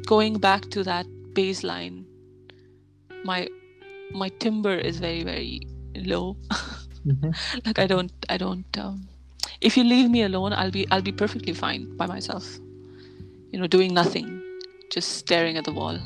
going 0.07 0.39
back 0.39 0.71
to 0.71 0.83
that 0.85 1.07
baseline. 1.35 2.05
My 3.25 3.49
my 4.13 4.29
timber 4.41 4.75
is 4.75 4.99
very, 4.99 5.25
very 5.25 5.61
low 5.97 6.37
Mhm. 7.07 7.35
like 7.67 7.79
i 7.79 7.87
don't 7.87 8.13
i 8.29 8.37
don't 8.39 8.79
um, 8.79 9.09
if 9.63 9.77
you 9.77 9.85
leave 9.85 10.11
me 10.11 10.23
alone 10.23 10.53
i'll 10.53 10.71
be 10.71 10.87
i'll 10.91 11.03
be 11.03 11.13
perfectly 11.13 11.55
fine 11.55 11.97
by 11.97 12.07
myself 12.07 12.59
you 13.51 13.59
know 13.59 13.67
doing 13.67 13.95
nothing 13.95 14.43
just 14.91 15.17
staring 15.19 15.57
at 15.57 15.65
the 15.65 15.73
wall 15.73 15.99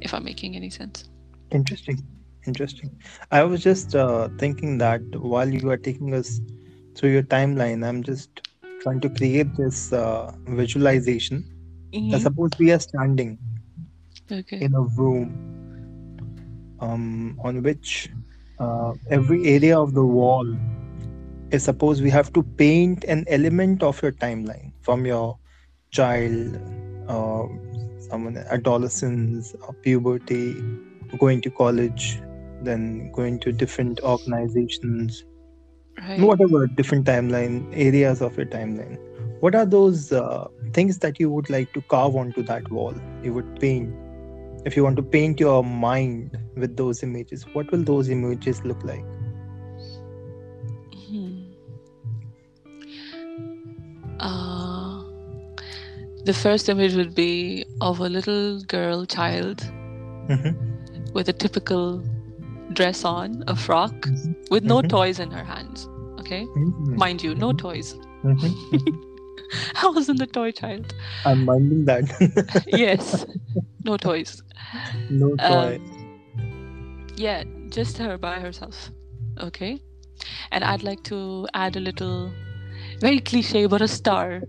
if 0.00 0.14
i'm 0.14 0.24
making 0.24 0.54
any 0.56 0.70
sense 0.70 1.08
Interesting. 1.50 2.02
Interesting. 2.46 2.90
I 3.30 3.42
was 3.42 3.62
just 3.62 3.94
uh, 3.94 4.28
thinking 4.38 4.78
that 4.78 5.00
while 5.16 5.48
you 5.48 5.70
are 5.70 5.76
taking 5.76 6.14
us 6.14 6.40
through 6.94 7.10
your 7.10 7.22
timeline, 7.22 7.86
I'm 7.86 8.02
just 8.02 8.42
trying 8.82 9.00
to 9.00 9.08
create 9.08 9.54
this 9.56 9.92
uh, 9.92 10.32
visualization. 10.46 11.44
Mhm. 11.94 12.20
suppose 12.20 12.50
we 12.58 12.70
are 12.72 12.78
standing 12.78 13.38
okay 14.30 14.58
in 14.60 14.74
a 14.74 14.82
room 14.98 15.30
um, 16.80 17.38
on 17.42 17.62
which 17.62 18.10
uh, 18.58 18.92
every 19.10 19.46
area 19.46 19.78
of 19.78 19.94
the 19.94 20.04
wall 20.04 20.46
is 21.50 21.64
suppose 21.64 22.02
we 22.02 22.10
have 22.10 22.32
to 22.34 22.42
paint 22.42 23.04
an 23.04 23.24
element 23.28 23.82
of 23.82 24.02
your 24.02 24.12
timeline 24.12 24.72
from 24.82 25.06
your 25.06 25.38
child, 25.90 26.58
uh, 27.08 27.46
someone 27.98 28.36
adolescence, 28.50 29.54
or 29.66 29.74
puberty, 29.74 30.54
going 31.18 31.40
to 31.42 31.50
college, 31.50 32.20
then 32.62 33.10
going 33.12 33.38
to 33.40 33.52
different 33.52 34.00
organizations, 34.00 35.24
right 35.98 36.20
whatever 36.20 36.66
different 36.66 37.06
timeline 37.06 37.66
areas 37.72 38.20
of 38.20 38.36
your 38.36 38.46
timeline. 38.46 38.98
What 39.40 39.54
are 39.54 39.66
those 39.66 40.12
uh, 40.12 40.48
things 40.72 40.98
that 40.98 41.18
you 41.20 41.30
would 41.30 41.48
like 41.48 41.72
to 41.74 41.80
carve 41.82 42.16
onto 42.16 42.42
that 42.42 42.70
wall? 42.70 42.94
You 43.22 43.34
would 43.34 43.60
paint. 43.60 43.94
If 44.64 44.76
you 44.76 44.84
want 44.84 44.96
to 44.96 45.02
paint 45.02 45.40
your 45.40 45.62
mind 45.64 46.36
with 46.56 46.76
those 46.76 47.02
images, 47.02 47.44
what 47.52 47.70
will 47.70 47.84
those 47.84 48.08
images 48.08 48.64
look 48.64 48.82
like? 48.84 49.04
The 56.28 56.34
first 56.34 56.68
image 56.68 56.94
would 56.94 57.14
be 57.14 57.64
of 57.80 58.00
a 58.00 58.08
little 58.14 58.60
girl 58.72 59.04
child 59.06 59.62
Mhm. 60.28 61.12
with 61.18 61.28
a 61.28 61.32
typical 61.44 61.84
dress 62.80 63.04
on, 63.10 63.42
a 63.52 63.54
frock, 63.56 63.94
Mhm. 64.08 64.34
with 64.50 64.64
no 64.72 64.80
Mhm. 64.82 64.88
toys 64.94 65.20
in 65.26 65.30
her 65.36 65.44
hands. 65.52 65.86
Okay, 66.20 66.40
Mhm. 66.56 66.98
mind 67.04 67.22
you, 67.26 67.34
no 67.44 67.52
toys. 67.62 67.94
I 69.82 69.88
wasn't 69.98 70.18
the 70.18 70.26
toy 70.26 70.50
child. 70.60 70.92
I'm 71.24 71.44
minding 71.50 71.84
that. 71.90 72.04
Yes, 72.84 73.24
no 73.84 73.96
toys. 73.96 74.34
no 75.22 75.30
toy. 75.36 75.78
Um, 75.78 77.06
yeah, 77.16 77.44
just 77.78 77.96
her 77.98 78.18
by 78.18 78.34
herself. 78.46 78.90
Okay, 79.48 79.72
and 80.52 80.62
I'd 80.72 80.82
like 80.90 81.02
to 81.04 81.46
add 81.54 81.76
a 81.76 81.80
little, 81.88 82.30
very 83.00 83.20
cliche, 83.20 83.66
but 83.66 83.80
a 83.80 83.88
star, 83.88 84.42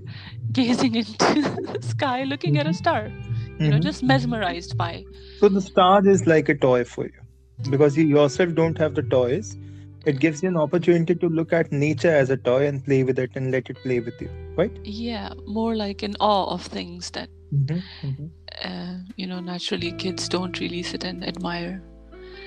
gazing 0.51 0.95
into 1.01 1.17
the 1.41 1.79
sky, 1.81 2.23
looking 2.23 2.57
at 2.57 2.67
a 2.67 2.73
star. 2.73 3.11
You 3.59 3.69
know, 3.69 3.77
Mhm. 3.77 3.83
just 3.83 4.03
mesmerized 4.03 4.77
by. 4.77 5.05
So 5.39 5.49
the 5.49 5.61
star 5.61 6.07
is 6.07 6.25
like 6.27 6.49
a 6.49 6.55
toy 6.55 6.83
for 6.85 7.05
you 7.05 7.71
because 7.71 7.97
you 7.97 8.05
yourself 8.05 8.53
don't 8.55 8.77
have 8.77 8.95
the 8.95 9.03
toys. 9.03 9.57
It 10.05 10.19
gives 10.19 10.41
you 10.41 10.49
an 10.49 10.55
opportunity 10.57 11.13
to 11.15 11.27
look 11.27 11.51
at 11.51 11.71
nature 11.71 12.13
as 12.15 12.29
a 12.29 12.37
toy 12.37 12.67
and 12.67 12.83
play 12.83 13.03
with 13.03 13.19
it 13.19 13.31
and 13.35 13.51
let 13.51 13.69
it 13.69 13.77
play 13.83 13.99
with 13.99 14.21
you, 14.21 14.29
right? 14.55 14.71
Yeah, 14.83 15.33
more 15.45 15.75
like 15.75 16.03
in 16.03 16.15
awe 16.21 16.45
of 16.53 16.63
things 16.63 17.11
that 17.11 17.29
Mhm, 17.53 17.81
mhm. 18.03 18.29
uh, 18.63 18.95
you 19.17 19.27
know 19.27 19.39
naturally 19.41 19.91
kids 19.91 20.29
don't 20.29 20.59
really 20.59 20.83
sit 20.83 21.03
and 21.03 21.25
admire. 21.27 21.81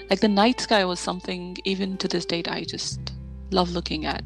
Like 0.08 0.20
the 0.20 0.28
night 0.28 0.60
sky 0.60 0.84
was 0.84 0.98
something 1.00 1.56
even 1.64 1.96
to 1.98 2.08
this 2.08 2.24
date 2.24 2.48
I 2.48 2.64
just 2.64 3.12
love 3.50 3.72
looking 3.72 4.06
at. 4.06 4.24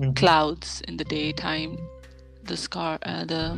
Mhm. 0.00 0.14
Clouds 0.14 0.82
in 0.86 0.96
the 0.98 1.04
daytime, 1.04 1.76
the 2.46 2.56
scar, 2.56 2.98
uh, 3.02 3.24
the 3.24 3.56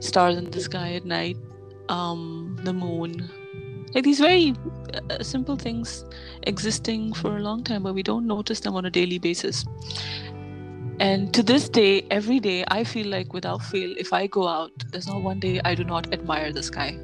stars 0.00 0.36
in 0.36 0.50
the 0.50 0.60
sky 0.60 0.94
at 0.94 1.04
night, 1.04 1.36
um, 1.88 2.58
the 2.64 2.72
moon. 2.72 3.28
Like 3.94 4.04
these 4.04 4.18
very 4.18 4.54
uh, 5.10 5.22
simple 5.22 5.56
things 5.56 6.04
existing 6.42 7.12
for 7.14 7.36
a 7.36 7.40
long 7.40 7.62
time, 7.62 7.82
but 7.84 7.94
we 7.94 8.02
don't 8.02 8.26
notice 8.26 8.60
them 8.60 8.74
on 8.74 8.84
a 8.84 8.90
daily 8.90 9.18
basis. 9.18 9.64
And 11.00 11.34
to 11.34 11.42
this 11.42 11.68
day, 11.68 12.06
every 12.10 12.38
day, 12.40 12.64
I 12.68 12.84
feel 12.84 13.08
like 13.08 13.32
without 13.32 13.62
fail, 13.62 13.94
if 13.98 14.12
I 14.12 14.26
go 14.26 14.46
out, 14.46 14.70
there's 14.90 15.06
not 15.06 15.22
one 15.22 15.40
day 15.40 15.60
I 15.64 15.74
do 15.74 15.84
not 15.84 16.12
admire 16.12 16.52
the 16.52 16.62
sky. 16.62 16.96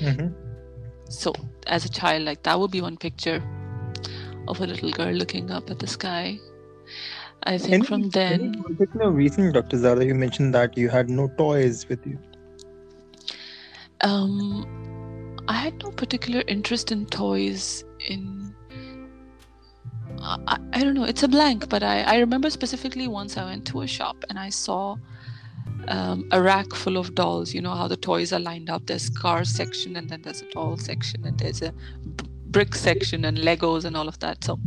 Mhm. 0.00 0.32
So, 1.08 1.32
as 1.66 1.84
a 1.84 1.88
child, 1.88 2.24
like 2.24 2.42
that 2.44 2.58
would 2.58 2.70
be 2.70 2.80
one 2.80 2.96
picture 2.96 3.42
of 4.48 4.60
a 4.60 4.66
little 4.66 4.90
girl 4.90 5.12
looking 5.12 5.50
up 5.50 5.70
at 5.70 5.78
the 5.78 5.86
sky. 5.86 6.38
I 7.46 7.58
think 7.58 7.74
Any, 7.74 7.86
from 7.86 8.10
any 8.28 8.50
then, 8.50 8.54
particular 8.64 9.10
reason, 9.12 9.52
Dr. 9.52 9.78
Zara, 9.78 10.04
you 10.04 10.14
mentioned 10.14 10.54
that 10.54 10.76
you 10.76 10.88
had 10.90 11.08
no 11.10 11.28
toys 11.38 11.86
with 11.88 12.06
you. 12.06 12.18
um, 14.02 14.66
I 15.48 15.54
had 15.54 15.74
no 15.82 15.90
particular 15.92 16.42
interest 16.48 16.92
in 16.92 17.06
toys. 17.06 17.84
In 18.08 18.54
I, 20.22 20.58
I- 20.72 20.82
don't 20.84 20.94
know, 20.94 21.04
it's 21.04 21.22
a 21.22 21.28
blank, 21.28 21.68
but 21.68 21.82
I, 21.82 22.02
I 22.02 22.18
remember 22.18 22.50
specifically 22.50 23.08
once 23.08 23.36
I 23.36 23.44
went 23.44 23.66
to 23.68 23.82
a 23.82 23.86
shop 23.86 24.24
and 24.30 24.38
I 24.38 24.50
saw 24.50 24.96
um, 25.88 26.26
a 26.32 26.42
rack 26.42 26.72
full 26.74 26.96
of 26.96 27.14
dolls. 27.14 27.54
You 27.54 27.62
know 27.62 27.74
how 27.74 27.88
the 27.88 27.96
toys 27.96 28.32
are 28.32 28.40
lined 28.40 28.70
up. 28.70 28.86
There's 28.86 29.10
car 29.10 29.44
section 29.44 29.96
and 29.96 30.08
then 30.10 30.22
there's 30.22 30.42
a 30.42 30.46
doll 30.46 30.76
section 30.78 31.24
and 31.26 31.38
there's 31.38 31.62
a 31.62 31.72
b- 32.16 32.26
brick 32.48 32.74
section 32.74 33.24
and 33.24 33.38
Legos 33.38 33.84
and 33.84 33.96
all 33.96 34.08
of 34.08 34.18
that. 34.20 34.44
So 34.44 34.60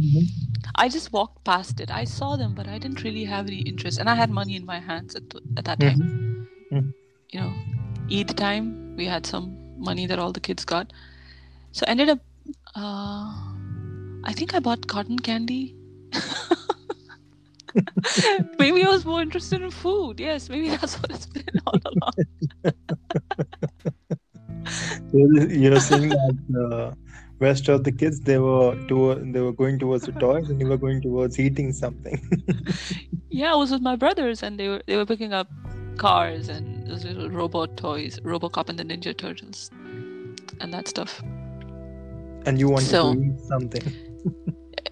I 0.75 0.89
just 0.89 1.11
walked 1.11 1.43
past 1.43 1.79
it. 1.79 1.91
I 1.91 2.03
saw 2.03 2.35
them, 2.35 2.53
but 2.53 2.67
I 2.67 2.77
didn't 2.77 3.03
really 3.03 3.25
have 3.25 3.47
any 3.47 3.61
interest. 3.61 3.99
And 3.99 4.09
I 4.09 4.15
had 4.15 4.29
money 4.29 4.55
in 4.55 4.65
my 4.65 4.79
hands 4.79 5.15
at, 5.15 5.23
at 5.57 5.65
that 5.65 5.79
time. 5.79 6.47
Mhm. 6.71 6.93
You 7.31 7.39
know, 7.41 7.53
Eid 8.11 8.35
time, 8.37 8.95
we 8.97 9.05
had 9.05 9.25
some 9.25 9.55
money 9.77 10.05
that 10.07 10.19
all 10.19 10.31
the 10.31 10.39
kids 10.39 10.65
got. 10.65 10.91
So 11.71 11.85
I 11.87 11.91
ended 11.91 12.09
up, 12.09 12.19
uh, 12.75 13.33
I 14.23 14.33
think 14.33 14.53
I 14.53 14.59
bought 14.59 14.87
cotton 14.87 15.19
candy. 15.19 15.75
maybe 18.59 18.83
I 18.83 18.89
was 18.89 19.05
more 19.05 19.21
interested 19.21 19.61
in 19.61 19.71
food. 19.71 20.19
Yes, 20.19 20.49
maybe 20.49 20.69
that's 20.69 20.95
what 20.95 21.11
it's 21.11 21.27
been 21.27 21.45
all 21.65 21.79
along. 21.85 22.13
You're 25.53 25.79
saying 25.79 26.09
that 26.09 26.37
the 26.49 26.93
rest 27.39 27.69
of 27.69 27.83
the 27.83 27.91
kids 27.91 28.19
they 28.19 28.37
were 28.37 28.75
toward, 28.87 29.33
they 29.33 29.41
were 29.41 29.53
going 29.53 29.79
towards 29.79 30.05
the 30.05 30.11
toys 30.13 30.49
and 30.49 30.59
you 30.59 30.67
were 30.67 30.77
going 30.77 31.01
towards 31.01 31.39
eating 31.39 31.71
something. 31.73 32.21
Yeah, 33.31 33.53
I 33.53 33.55
was 33.55 33.71
with 33.71 33.81
my 33.81 33.95
brothers, 33.95 34.41
and 34.41 34.59
they 34.59 34.67
were 34.67 34.81
they 34.87 34.97
were 34.97 35.05
picking 35.05 35.33
up 35.33 35.47
cars 35.97 36.49
and 36.49 36.87
those 36.87 37.05
little 37.05 37.29
robot 37.29 37.77
toys, 37.77 38.19
RoboCop 38.21 38.69
and 38.69 38.79
the 38.79 38.83
Ninja 38.83 39.15
Turtles, 39.15 39.69
and 40.59 40.73
that 40.73 40.87
stuff. 40.87 41.21
and 42.45 42.59
you 42.59 42.69
wanted 42.69 42.87
So- 42.87 43.13
to 43.13 43.21
eat 43.21 43.39
something. 43.47 43.93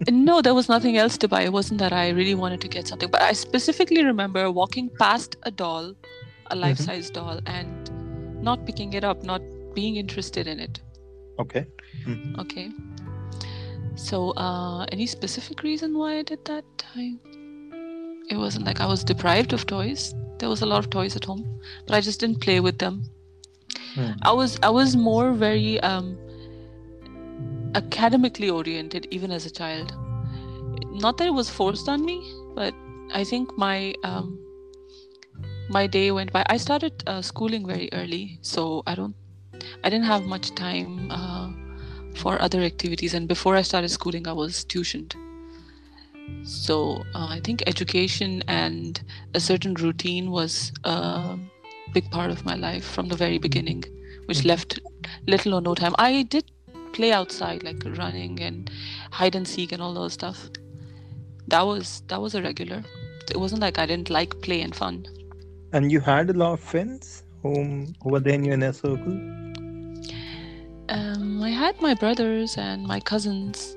no, 0.12 0.42
there 0.42 0.54
was 0.54 0.70
nothing 0.70 0.98
else 0.98 1.18
to 1.18 1.28
buy. 1.28 1.42
It 1.42 1.52
wasn't 1.52 1.80
that 1.80 1.94
I 1.94 2.10
really 2.10 2.36
wanted 2.36 2.62
to 2.62 2.68
get 2.68 2.88
something, 2.88 3.10
but 3.10 3.22
I 3.22 3.34
specifically 3.34 4.04
remember 4.04 4.52
walking 4.52 4.90
past 5.00 5.38
a 5.44 5.52
doll, 5.52 5.86
a 5.86 5.94
mm-hmm. 5.94 6.60
life-size 6.60 7.10
doll, 7.10 7.40
and 7.46 7.90
not 8.44 8.66
picking 8.66 8.94
it 8.94 9.04
up, 9.04 9.24
not 9.24 9.42
being 9.74 9.96
interested 9.96 10.46
in 10.46 10.60
it. 10.60 10.82
Okay. 11.40 11.66
Okay. 12.40 12.72
So, 13.96 14.32
uh, 14.32 14.86
any 14.92 15.08
specific 15.08 15.64
reason 15.64 15.98
why 15.98 16.20
I 16.20 16.22
did 16.24 16.46
that? 16.46 16.66
I, 16.96 17.16
it 18.30 18.38
wasn't 18.38 18.66
like 18.66 18.80
I 18.80 18.86
was 18.86 19.04
deprived 19.04 19.54
of 19.54 19.66
toys. 19.66 20.14
There 20.38 20.50
was 20.50 20.62
a 20.62 20.66
lot 20.66 20.80
of 20.80 20.90
toys 20.90 21.16
at 21.16 21.26
home, 21.26 21.46
but 21.88 21.96
I 21.96 22.02
just 22.02 22.20
didn't 22.20 22.42
play 22.42 22.60
with 22.60 22.78
them. 22.78 23.04
Hmm. 23.96 24.12
I 24.22 24.32
was 24.32 24.60
I 24.62 24.70
was 24.70 24.96
more 24.96 25.34
very 25.34 25.80
um, 25.80 26.18
academically 27.74 28.50
oriented 28.50 29.08
even 29.12 29.32
as 29.32 29.46
a 29.46 29.50
child. 29.50 29.94
Not 30.92 31.18
that 31.18 31.28
it 31.28 31.34
was 31.34 31.50
forced 31.50 31.90
on 31.90 32.06
me, 32.06 32.22
but 32.56 32.74
I 33.14 33.24
think 33.24 33.58
my 33.58 33.96
um, 34.04 34.40
my 35.70 35.88
day 35.88 36.12
went 36.12 36.32
by. 36.32 36.46
I 36.48 36.58
started 36.58 37.04
uh, 37.08 37.22
schooling 37.22 37.66
very 37.66 37.90
early, 37.94 38.40
so 38.42 38.84
I 38.86 38.96
don't 38.96 39.16
I 39.84 39.90
didn't 39.90 40.06
have 40.06 40.26
much 40.26 40.54
time 40.56 41.12
uh, 41.12 41.52
for 42.16 42.42
other 42.42 42.62
activities. 42.62 43.14
And 43.14 43.28
before 43.28 43.56
I 43.56 43.62
started 43.62 43.90
schooling, 43.90 44.28
I 44.28 44.34
was 44.34 44.66
tuitioned. 44.66 45.16
So 46.44 47.04
uh, 47.16 47.28
I 47.30 47.40
think 47.44 47.64
education 47.68 48.44
and 48.48 49.02
a 49.34 49.40
certain 49.40 49.74
routine 49.76 50.32
was 50.32 50.72
a 50.84 51.38
big 51.94 52.10
part 52.12 52.32
of 52.32 52.46
my 52.46 52.56
life 52.56 52.84
from 52.84 53.08
the 53.08 53.16
very 53.16 53.38
beginning, 53.38 53.84
which 54.26 54.40
Mhm. 54.40 54.46
left 54.46 54.80
little 55.26 55.54
or 55.54 55.62
no 55.62 55.74
time. 55.74 55.96
I 55.98 56.24
did 56.24 56.46
play 56.94 57.12
outside, 57.14 57.64
like 57.64 57.82
running 57.98 58.42
and 58.42 58.70
hide 59.12 59.36
and 59.36 59.48
seek 59.48 59.72
and 59.72 59.82
all 59.82 59.94
those 59.94 60.14
stuff. 60.14 60.50
That 61.48 61.62
was 61.62 62.04
that 62.08 62.22
was 62.22 62.36
a 62.36 62.42
regular. 62.42 62.84
It 63.30 63.38
wasn't 63.38 63.62
like 63.62 63.78
I 63.78 63.86
didn't 63.86 64.10
like 64.10 64.42
play 64.42 64.62
and 64.62 64.76
fun. 64.76 65.06
And 65.74 65.92
you 65.92 66.00
had 66.00 66.30
a 66.30 66.34
lot 66.34 66.54
of 66.54 66.60
friends 66.60 67.24
whom 67.42 67.94
who 68.02 68.10
were 68.10 68.20
there 68.20 68.34
in 68.34 68.44
your 68.44 68.54
inner 68.56 68.74
circle. 68.74 69.18
Um, 70.90 71.42
I 71.44 71.50
had 71.50 71.82
my 71.82 71.94
brothers 71.94 72.58
and 72.58 72.86
my 72.88 73.00
cousins, 73.00 73.76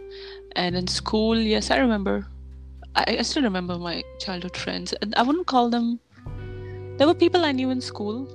and 0.55 0.77
in 0.77 0.87
school, 0.87 1.37
yes, 1.37 1.71
I 1.71 1.79
remember. 1.79 2.27
I, 2.95 3.17
I 3.19 3.23
still 3.23 3.43
remember 3.43 3.79
my 3.79 4.03
childhood 4.21 4.57
friends, 4.57 4.93
and 5.03 5.15
I 5.17 5.23
wouldn't 5.23 5.47
call 5.47 5.71
them. 5.71 6.01
There 6.99 7.07
were 7.07 7.15
people 7.15 7.45
I 7.45 7.53
knew 7.53 7.71
in 7.71 7.81
school, 7.81 8.29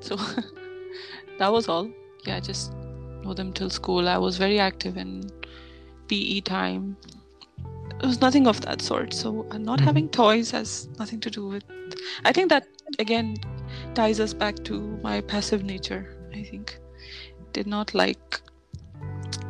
so 0.00 0.16
that 1.38 1.52
was 1.52 1.68
all. 1.68 1.90
Yeah, 2.26 2.36
I 2.36 2.40
just 2.40 2.72
know 3.22 3.34
them 3.34 3.52
till 3.52 3.70
school. 3.70 4.08
I 4.08 4.18
was 4.18 4.36
very 4.38 4.58
active 4.58 4.96
in 4.96 5.28
PE 6.08 6.40
time. 6.40 6.96
It 8.00 8.06
was 8.06 8.20
nothing 8.20 8.46
of 8.46 8.60
that 8.62 8.82
sort. 8.82 9.12
So 9.12 9.46
uh, 9.50 9.58
not 9.58 9.80
Mhm. 9.80 9.84
having 9.84 10.08
toys 10.08 10.50
has 10.52 10.88
nothing 10.98 11.20
to 11.20 11.30
do 11.30 11.46
with. 11.48 11.64
I 12.24 12.32
think 12.32 12.48
that 12.50 12.66
again 12.98 13.36
ties 13.94 14.20
us 14.20 14.34
back 14.34 14.64
to 14.64 14.80
my 15.02 15.20
passive 15.20 15.64
nature. 15.64 16.16
I 16.34 16.42
think 16.44 16.78
did 17.52 17.66
not 17.66 17.94
like 17.94 18.40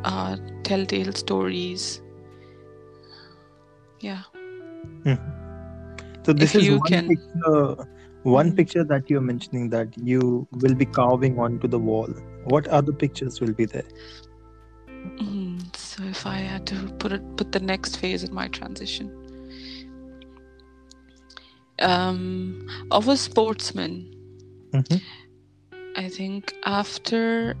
uh, 0.03 0.37
telltale 0.63 1.13
stories. 1.13 2.01
Yeah. 3.99 4.23
So 6.25 6.33
this 6.33 6.55
If 6.55 6.61
is 6.63 6.69
one 6.71 6.79
can- 6.87 7.07
picture. 7.07 7.87
One 8.23 8.51
Mhm. 8.51 8.55
picture 8.55 8.83
that 8.85 9.09
you're 9.09 9.21
mentioning 9.29 9.69
that 9.71 9.97
you 9.97 10.47
will 10.51 10.75
be 10.75 10.85
carving 10.85 11.37
onto 11.39 11.67
the 11.67 11.79
wall. 11.79 12.07
What 12.45 12.67
other 12.67 12.93
pictures 12.93 13.41
will 13.41 13.51
be 13.53 13.65
there? 13.65 13.87
Mhm. 15.19 15.75
So 15.75 16.03
if 16.03 16.25
I 16.25 16.37
had 16.37 16.65
to 16.67 16.75
put 16.99 17.11
it, 17.11 17.25
put 17.35 17.51
the 17.51 17.59
next 17.59 17.97
phase 17.97 18.23
in 18.23 18.33
my 18.33 18.47
transition, 18.47 19.11
um, 21.79 22.65
of 22.91 23.09
a 23.09 23.17
sportsman, 23.17 24.09
Mhm. 24.73 25.01
I 25.97 26.07
think 26.09 26.53
after 26.63 27.55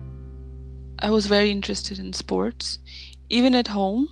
I 0.99 1.09
was 1.09 1.25
very 1.27 1.51
interested 1.51 1.99
in 1.99 2.13
sports, 2.13 2.79
even 3.29 3.55
at 3.55 3.67
home, 3.67 4.07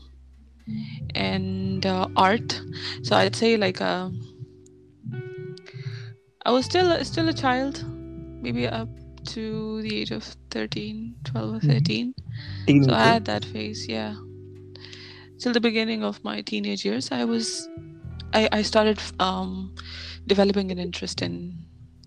and 1.15 1.85
uh, 1.85 2.07
art. 2.15 2.61
So 3.03 3.15
I'd 3.15 3.35
say 3.35 3.57
like 3.57 3.81
uh, 3.81 4.09
I 6.45 6.51
was 6.51 6.65
still 6.65 7.03
still 7.05 7.29
a 7.29 7.33
child, 7.33 7.83
maybe 8.41 8.67
up 8.67 8.89
to 9.33 9.81
the 9.81 9.95
age 10.01 10.11
of 10.11 10.23
13, 10.49 11.15
12 11.23 11.53
or 11.55 11.59
Mhm. 11.59 11.73
13. 11.73 12.13
So 12.83 12.93
I 12.93 13.03
had 13.05 13.25
that 13.25 13.45
phase, 13.45 13.87
yeah. 13.87 14.15
Till 15.39 15.53
the 15.53 15.59
beginning 15.61 16.03
of 16.03 16.23
my 16.23 16.41
teenage 16.41 16.85
years, 16.85 17.11
I 17.11 17.25
was, 17.25 17.67
I, 18.33 18.47
I 18.51 18.61
started 18.61 18.99
um, 19.19 19.73
developing 20.27 20.71
an 20.71 20.79
interest 20.79 21.21
in 21.21 21.57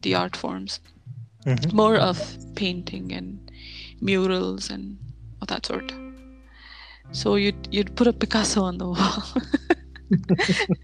the 0.02 0.14
art 0.14 0.37
forms, 0.37 0.80
Mhm. 1.46 1.72
more 1.72 1.96
of 1.96 2.18
painting 2.54 3.12
and 3.12 3.43
murals 4.04 4.70
and 4.70 4.98
of 5.42 5.48
that 5.48 5.66
sort. 5.66 5.92
So 7.12 7.36
you'd 7.36 7.68
you'd 7.72 7.96
put 7.96 8.08
a 8.08 8.12
Picasso 8.12 8.62
on 8.62 8.78
the 8.78 8.88
wall. 8.88 9.24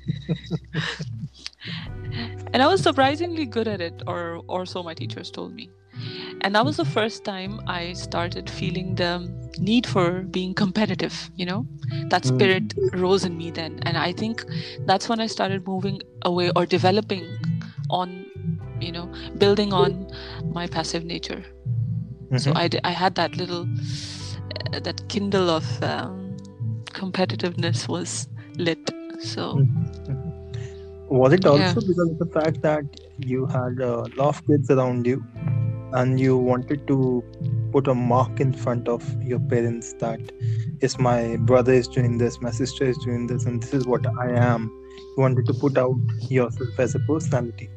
and 2.55 2.63
I 2.63 2.67
was 2.69 2.83
surprisingly 2.83 3.47
good 3.47 3.69
at 3.69 3.81
it, 3.81 4.03
or 4.07 4.43
or 4.49 4.67
so 4.67 4.83
my 4.83 4.95
teachers 4.95 5.31
told 5.31 5.55
me. 5.55 5.71
And 6.43 6.55
that 6.55 6.65
was 6.65 6.77
the 6.79 6.85
first 6.87 7.25
time 7.25 7.61
I 7.67 7.93
started 7.95 8.49
feeling 8.51 8.95
the 8.97 9.29
need 9.59 9.87
for 9.87 10.23
being 10.23 10.55
competitive, 10.55 11.31
you 11.37 11.47
know? 11.47 11.67
That 12.11 12.23
Mm. 12.25 12.35
spirit 12.35 12.75
rose 12.95 13.25
in 13.25 13.37
me 13.37 13.51
then. 13.51 13.81
And 13.85 13.99
I 13.99 14.13
think 14.13 14.45
that's 14.87 15.09
when 15.09 15.21
I 15.21 15.27
started 15.27 15.67
moving 15.67 16.01
away 16.25 16.51
or 16.57 16.67
developing 16.67 17.25
on, 17.91 18.27
you 18.81 18.93
know, 18.93 19.11
building 19.39 19.73
on 19.73 20.07
my 20.53 20.67
passive 20.67 21.05
nature. 21.05 21.45
So 22.39 22.53
Mhm. 22.53 22.57
I, 22.57 22.69
d- 22.69 22.81
I 22.85 22.91
had 22.91 23.15
that 23.17 23.37
little, 23.37 23.63
uh, 24.73 24.81
that 24.81 25.09
kindle 25.09 25.51
of 25.51 25.83
um, 25.83 26.37
competitiveness 26.87 27.89
was 27.89 28.29
lit. 28.57 28.79
So 29.21 29.67
Was 31.09 31.33
it 31.33 31.45
Yeah. 31.45 31.51
also 31.51 31.81
because 31.81 32.09
of 32.11 32.19
the 32.19 32.27
fact 32.27 32.63
that 32.63 32.85
you 33.19 33.47
had 33.47 33.81
a 33.81 33.97
lot 34.17 34.29
of 34.29 34.47
kids 34.47 34.71
around 34.71 35.07
you 35.07 35.23
and 35.93 36.21
you 36.21 36.37
wanted 36.39 36.87
to 36.87 37.25
put 37.73 37.89
a 37.89 37.95
mark 37.95 38.39
in 38.41 38.53
front 38.53 38.87
of 38.89 39.03
your 39.23 39.41
parents 39.41 39.93
that 39.99 40.21
is 40.81 40.99
my 41.01 41.37
brother 41.39 41.73
is 41.73 41.89
doing 41.89 42.19
this, 42.19 42.41
my 42.41 42.51
sister 42.53 42.85
is 42.85 42.97
doing 42.99 43.27
this, 43.27 43.45
and 43.45 43.61
this 43.63 43.75
is 43.75 43.87
what 43.87 44.07
I 44.19 44.31
am. 44.31 44.71
You 45.17 45.23
wanted 45.25 45.47
to 45.47 45.55
put 45.55 45.77
out 45.77 45.97
yourself 46.29 46.79
as 46.79 46.95
a 46.95 47.01
personality. 47.01 47.69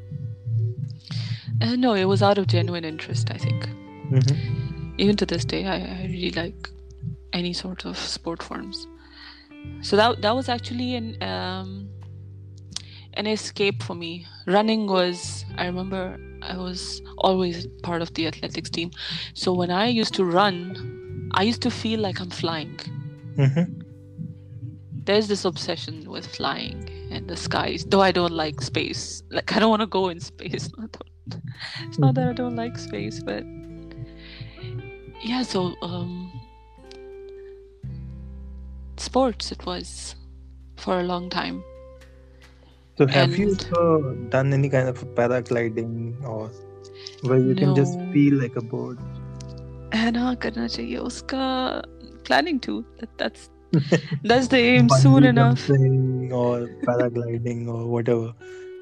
uh, 1.62 1.76
no, 1.76 1.94
it 1.96 2.06
was 2.06 2.22
out 2.22 2.38
of 2.38 2.46
genuine 2.48 2.86
interest, 2.86 3.32
I 3.32 3.38
think. 3.38 3.68
Mhm. 4.12 4.94
even 5.00 5.16
to 5.18 5.26
this 5.26 5.46
day 5.46 5.66
I, 5.66 5.76
I 5.76 6.06
really 6.12 6.32
like 6.32 6.70
any 7.34 7.54
sort 7.54 7.86
of 7.86 7.98
sport 7.98 8.44
forms. 8.44 8.88
So 9.82 9.96
that 9.96 10.22
that 10.22 10.36
was 10.36 10.50
actually 10.50 10.96
an 10.96 11.18
um, 11.24 11.90
an 13.16 13.28
escape 13.28 13.82
for 13.84 13.96
me. 13.96 14.26
Running 14.48 14.88
was 14.88 15.46
i 15.58 15.66
remember 15.66 16.18
i 16.42 16.58
was 16.58 17.02
always 17.18 17.68
part 17.84 18.02
of 18.02 18.14
the 18.16 18.28
athletics 18.28 18.70
team. 18.70 18.92
So 19.34 19.54
when 19.54 19.72
i 19.72 19.88
used 19.88 20.14
to 20.16 20.26
run 20.26 21.30
i 21.34 21.44
used 21.44 21.62
to 21.64 21.72
feel 21.72 22.00
like 22.00 22.20
i'm 22.20 22.30
flying. 22.30 22.78
Mhm. 23.38 23.66
there's 25.06 25.28
this 25.28 25.44
obsession 25.44 25.96
with 26.10 26.26
flying 26.36 26.78
and 27.12 27.28
the 27.28 27.36
skies 27.36 27.84
though 27.90 28.02
i 28.02 28.12
don't 28.12 28.32
like 28.44 28.62
space. 28.62 29.24
Like 29.32 29.56
i 29.56 29.60
don't 29.60 29.70
want 29.70 29.82
to 29.82 29.88
go 30.00 30.10
in 30.10 30.20
space. 30.20 30.70
It's 31.88 32.00
not 32.00 32.14
that 32.16 32.28
i 32.30 32.34
don't 32.34 32.56
like 32.56 32.78
space 32.78 33.24
but 33.24 33.44
yeah 35.23 35.43
so 35.43 35.75
um 35.83 36.31
sports 38.97 39.53
it 39.53 39.65
was 39.67 40.15
for 40.77 41.01
a 41.01 41.03
long 41.03 41.29
time. 41.31 41.63
So 42.99 43.07
have 43.07 43.37
you 43.37 43.51
And 43.51 43.67
ever 43.67 44.15
done 44.29 44.53
any 44.53 44.69
kind 44.69 44.89
of 44.89 45.03
paragliding 45.15 46.23
or 46.25 46.51
where 47.23 47.39
you 47.39 47.55
can 47.55 47.75
just 47.75 47.99
no, 47.99 48.13
feel 48.13 48.35
like 48.35 48.57
a 48.57 48.63
bird? 48.63 48.99
है 49.95 50.11
ना 50.13 50.35
करना 50.45 50.67
चाहिए 50.69 50.97
उसका 50.97 51.45
planning 52.25 52.59
to. 52.61 52.85
That, 53.01 53.11
that's 53.19 53.51
that's 54.25 54.49
the 54.49 54.59
aim 54.59 54.89
soon 54.89 55.25
Bungee 55.25 55.29
enough. 55.31 55.67
jumping 55.69 56.33
or 56.33 56.69
paragliding 56.87 57.69
or 57.69 57.87
whatever 57.87 58.33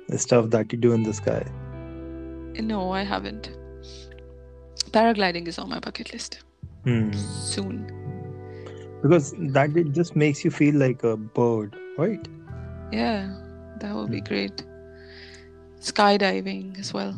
the 0.09 0.19
stuff 0.19 0.51
that 0.51 0.73
you 0.73 0.79
do 0.79 0.93
in 0.93 1.03
the 1.03 1.15
sky. 1.15 1.43
No, 2.61 2.91
I 2.93 3.03
haven't. 3.03 3.51
Paragliding 4.92 5.48
is 5.48 5.58
on 5.58 5.70
my 5.70 5.80
bucket 5.80 6.12
list 6.14 6.40
Hmm. 6.84 7.12
soon. 7.14 7.88
Because 9.02 9.34
that 9.58 9.76
it 9.76 9.92
just 9.94 10.16
makes 10.16 10.44
you 10.46 10.52
feel 10.52 10.76
like 10.76 11.04
a 11.04 11.18
bird, 11.18 11.76
right? 11.98 12.28
Yeah, 12.92 13.30
that 13.80 13.96
would 13.96 14.12
be 14.12 14.20
Hmm. 14.20 14.26
great. 14.32 14.64
Skydiving 15.80 16.80
as 16.80 16.94
well. 16.94 17.16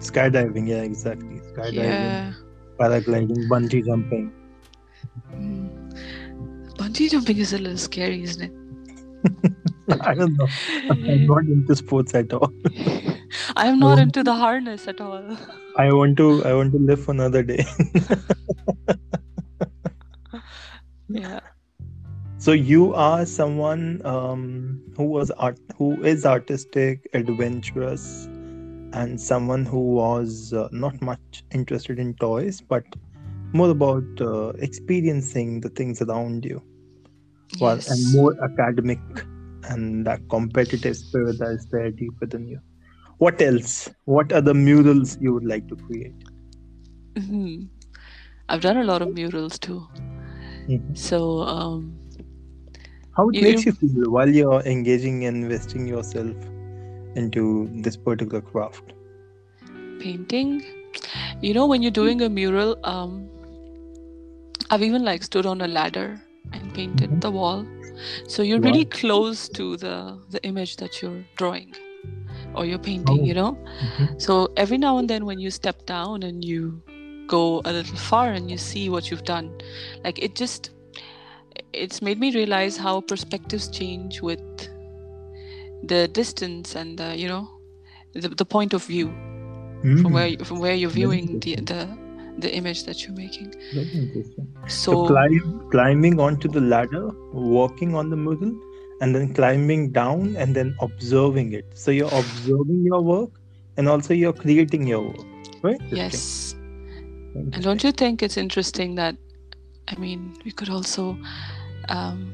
Skydiving, 0.00 0.68
yeah, 0.68 0.82
exactly. 0.82 1.40
Skydiving, 1.52 1.74
Yeah. 1.74 2.32
paragliding, 2.78 3.48
bungee 3.48 3.84
jumping. 3.84 4.32
Mm. 5.32 5.68
Bungee 6.76 7.10
jumping 7.10 7.38
is 7.38 7.52
a 7.52 7.58
little 7.58 7.78
scary, 7.78 8.22
isn't 8.22 8.42
it? 8.42 8.52
I 10.00 10.14
don't 10.14 10.36
know. 10.36 10.46
I'm 10.90 11.26
not 11.26 11.44
into 11.44 11.76
sports 11.76 12.14
at 12.14 12.32
all. 12.32 12.52
I 13.56 13.66
am 13.66 13.78
not 13.78 13.86
want 13.86 14.00
into 14.00 14.22
the 14.22 14.34
harness 14.34 14.86
at 14.88 15.00
all. 15.00 15.36
I 15.76 15.92
want 15.92 16.16
to 16.18 16.44
I 16.44 16.54
want 16.54 16.72
to 16.72 16.78
live 16.78 17.04
for 17.04 17.12
another 17.12 17.42
day. 17.42 17.64
Yeah. 21.08 21.40
So 22.36 22.52
you 22.52 22.94
are 22.94 23.26
someone 23.26 24.02
um, 24.04 24.80
who 24.96 25.04
was 25.04 25.30
art, 25.32 25.58
who 25.76 26.02
is 26.04 26.24
artistic, 26.26 27.08
adventurous, 27.14 28.26
and 28.92 29.20
someone 29.20 29.64
who 29.64 29.80
was 29.94 30.52
uh, 30.52 30.68
not 30.70 31.00
much 31.02 31.42
interested 31.50 31.98
in 31.98 32.14
toys, 32.14 32.60
but 32.60 32.84
more 33.52 33.70
about 33.70 34.04
uh, 34.20 34.48
experiencing 34.58 35.60
the 35.62 35.70
things 35.70 36.00
around 36.02 36.44
you, 36.44 36.62
well, 37.60 37.80
and 37.88 38.12
more 38.12 38.36
academic 38.44 39.00
and 39.64 40.06
that 40.06 40.20
competitive 40.28 40.96
spirit 40.96 41.38
that 41.38 41.52
is 41.52 41.66
there 41.70 41.90
deep 41.90 42.14
within 42.20 42.46
you. 42.46 42.60
What 43.18 43.40
else? 43.40 43.90
What 44.04 44.32
other 44.32 44.54
murals 44.54 45.16
you 45.20 45.32
would 45.34 45.44
like 45.44 45.68
to 45.68 45.76
create? 45.76 46.14
Mhm. 47.16 47.68
I've 48.48 48.60
done 48.60 48.76
a 48.78 48.84
lot 48.84 49.02
of 49.02 49.10
murals 49.10 49.58
too. 49.58 49.86
Mhm. 50.68 50.94
So, 50.94 51.40
um, 51.42 51.98
How 53.16 53.28
it 53.28 53.36
you, 53.36 53.40
makes 53.40 53.64
you 53.66 53.66
you 53.66 53.72
feel 53.72 54.10
while 54.10 54.28
you're 54.28 54.60
engaging 54.62 55.24
and 55.24 55.36
investing 55.44 55.86
yourself 55.86 56.36
into 57.14 57.68
this 57.82 57.96
particular 57.96 58.40
craft? 58.40 58.92
painting, 59.98 60.62
you 61.40 61.52
know, 61.54 61.66
when 61.66 61.82
you're 61.82 61.90
doing 61.90 62.20
a 62.22 62.28
mural, 62.28 62.76
um, 62.84 63.28
I've 64.70 64.82
even 64.82 65.04
like 65.04 65.22
stood 65.22 65.46
on 65.46 65.60
a 65.60 65.68
ladder 65.68 66.20
and 66.52 66.72
painted 66.74 67.10
Mhm. 67.10 67.20
the 67.20 67.30
wall. 67.30 67.66
So 68.26 68.42
you're 68.42 68.60
really 68.60 68.84
close 68.84 69.48
to 69.50 69.76
the 69.76 70.18
the 70.30 70.40
image 70.44 70.76
that 70.76 71.00
you're 71.02 71.24
drawing 71.36 71.74
or 72.54 72.64
you're 72.64 72.78
painting, 72.78 73.24
you 73.24 73.34
Oh. 73.34 73.40
know? 73.40 73.58
Mhm. 73.82 74.20
So 74.20 74.48
every 74.56 74.78
now 74.78 74.98
and 74.98 75.08
then 75.08 75.24
when 75.26 75.38
you 75.38 75.50
step 75.50 75.86
down 75.86 76.22
and 76.22 76.44
you 76.44 76.82
go 77.26 77.60
a 77.64 77.72
little 77.72 77.96
far 77.96 78.32
and 78.32 78.50
you 78.50 78.56
see 78.58 78.88
what 78.88 79.10
you've 79.10 79.24
done, 79.24 79.50
like 80.04 80.18
it 80.22 80.34
just 80.34 80.70
it's 81.72 82.00
made 82.00 82.18
me 82.18 82.30
realize 82.32 82.76
how 82.76 83.00
perspectives 83.00 83.68
change 83.68 84.22
with 84.22 84.40
the 85.82 86.08
distance 86.08 86.74
and 86.74 86.98
the, 86.98 87.16
you 87.16 87.28
know, 87.28 87.48
the, 88.14 88.28
the 88.28 88.44
point 88.44 88.72
of 88.74 88.84
view 88.84 89.08
from 90.02 90.12
where 90.12 90.26
you, 90.28 90.38
from 90.44 90.58
where 90.60 90.74
you're 90.74 90.90
viewing 90.90 91.38
the, 91.40 91.56
the 91.56 91.88
the 92.38 92.54
image 92.54 92.84
that 92.84 93.04
you're 93.04 93.16
making. 93.16 93.54
Interesting. 93.74 94.48
So 94.66 94.92
So 94.92 95.06
climb, 95.06 95.68
climbing 95.70 96.20
onto 96.20 96.48
the 96.48 96.60
ladder, 96.60 97.10
walking 97.32 97.94
on 97.94 98.10
the 98.10 98.16
mural, 98.16 98.52
and 99.00 99.14
then 99.14 99.34
climbing 99.34 99.92
down 99.92 100.36
and 100.36 100.54
then 100.54 100.74
observing 100.80 101.52
it. 101.52 101.66
So 101.74 101.90
you're 101.90 102.12
observing 102.12 102.84
your 102.84 103.02
work 103.02 103.30
and 103.76 103.88
also 103.88 104.14
you're 104.14 104.32
creating 104.32 104.86
your 104.86 105.02
work. 105.02 105.26
right? 105.62 105.80
yes, 105.90 106.54
and 107.34 107.62
don't 107.62 107.82
you 107.84 107.92
think 107.92 108.22
it's 108.22 108.36
interesting 108.36 108.94
that 108.96 109.16
I 109.88 109.96
mean 109.96 110.36
we 110.44 110.52
could 110.52 110.68
also 110.68 111.16
um, 111.88 112.32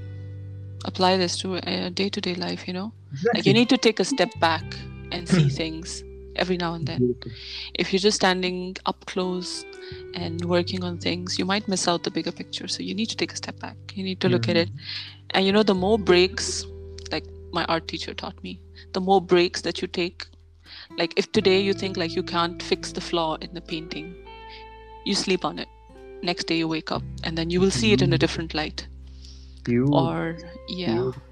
apply 0.85 1.17
this 1.17 1.37
to 1.39 1.57
uh, 1.57 1.89
day-to-day 1.91 2.35
life, 2.35 2.67
you 2.67 2.75
know? 2.75 2.93
Like 3.35 3.47
you 3.47 3.53
need 3.53 3.69
to 3.71 3.79
take 3.79 4.01
a 4.01 4.05
step 4.05 4.31
back 4.41 4.65
and 5.13 5.29
see 5.29 5.49
things 5.61 6.03
every 6.37 6.57
now 6.57 6.75
and 6.75 6.87
then. 6.87 7.15
If 7.75 7.93
you're 7.93 8.01
just 8.01 8.17
standing 8.17 8.77
up 8.87 9.05
close 9.07 9.65
and 10.15 10.45
working 10.45 10.85
on 10.85 10.99
things, 10.99 11.39
you 11.39 11.45
might 11.45 11.69
miss 11.69 11.87
out 11.89 12.03
the 12.05 12.11
bigger 12.11 12.33
picture. 12.33 12.69
So 12.69 12.83
you 12.83 12.95
need 12.95 13.07
to 13.11 13.17
take 13.17 13.33
a 13.33 13.37
step 13.37 13.59
back. 13.61 13.77
You 13.95 14.05
need 14.05 14.21
to 14.21 14.29
look 14.29 14.49
at 14.49 14.57
it. 14.57 14.71
And 15.31 15.45
you 15.47 15.53
know, 15.53 15.63
the 15.63 15.75
more 15.75 15.99
breaks, 15.99 16.65
like 17.11 17.25
my 17.53 17.65
art 17.67 17.89
teacher 17.89 18.15
taught 18.15 18.43
me, 18.43 18.61
the 18.93 19.01
more 19.01 19.21
breaks 19.21 19.61
that 19.63 19.81
you 19.83 19.89
take. 19.89 20.27
Like 20.99 21.15
if 21.17 21.31
today 21.33 21.61
you 21.61 21.73
think 21.75 21.97
like 21.97 22.15
you 22.17 22.23
can't 22.23 22.63
fix 22.63 22.93
the 22.93 23.01
flaw 23.01 23.37
in 23.41 23.55
the 23.55 23.61
painting, 23.61 24.15
you 25.05 25.15
sleep 25.15 25.45
on 25.45 25.59
it. 25.59 25.69
Next 26.23 26.47
day 26.47 26.57
you 26.59 26.69
wake 26.69 26.91
up 26.91 27.03
and 27.23 27.37
then 27.37 27.51
you 27.51 27.61
will 27.61 27.71
see 27.71 27.93
it 27.93 28.01
in 28.03 28.13
a 28.13 28.17
Mm. 28.17 28.21
different 28.21 28.55
light. 28.55 28.87
You, 29.69 29.89
Or 29.93 30.37
yeah. 30.69 30.95
Beautiful. 30.95 31.23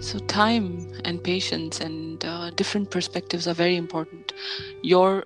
So 0.00 0.18
time 0.18 0.92
and 1.04 1.22
patience 1.22 1.80
and 1.80 2.24
uh, 2.24 2.50
different 2.50 2.90
perspectives 2.90 3.48
are 3.48 3.54
very 3.54 3.76
important. 3.76 4.32
Your 4.82 5.24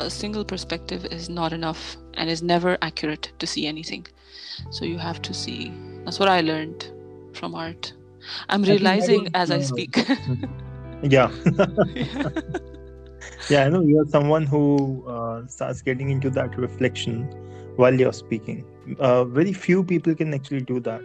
a 0.00 0.10
single 0.10 0.44
perspective 0.44 1.04
is 1.06 1.28
not 1.28 1.52
enough 1.52 1.96
and 2.14 2.28
is 2.28 2.42
never 2.42 2.76
accurate 2.82 3.32
to 3.38 3.46
see 3.46 3.66
anything. 3.66 4.06
So 4.70 4.84
you 4.84 4.98
have 4.98 5.22
to 5.22 5.34
see. 5.34 5.72
That's 6.04 6.18
what 6.18 6.28
I 6.28 6.40
learned 6.40 6.90
from 7.34 7.54
art. 7.54 7.92
I'm 8.48 8.62
I 8.62 8.66
think 8.66 8.80
that 8.80 8.82
realizing 8.82 9.28
as 9.34 9.50
I 9.50 9.60
speak. 9.60 9.96
yeah. 11.02 11.30
Yeah. 11.94 12.28
Yeah, 13.48 13.64
I 13.64 13.68
know 13.68 13.82
you're 13.82 14.06
someone 14.06 14.46
who 14.46 15.04
uh, 15.06 15.46
starts 15.46 15.82
getting 15.82 16.10
into 16.10 16.30
that 16.30 16.56
reflection 16.56 17.24
while 17.76 17.92
you're 17.92 18.12
speaking. 18.12 18.64
Uh, 18.98 19.24
very 19.24 19.52
few 19.52 19.84
people 19.84 20.14
can 20.14 20.32
actually 20.32 20.60
do 20.60 20.80
that. 20.80 21.02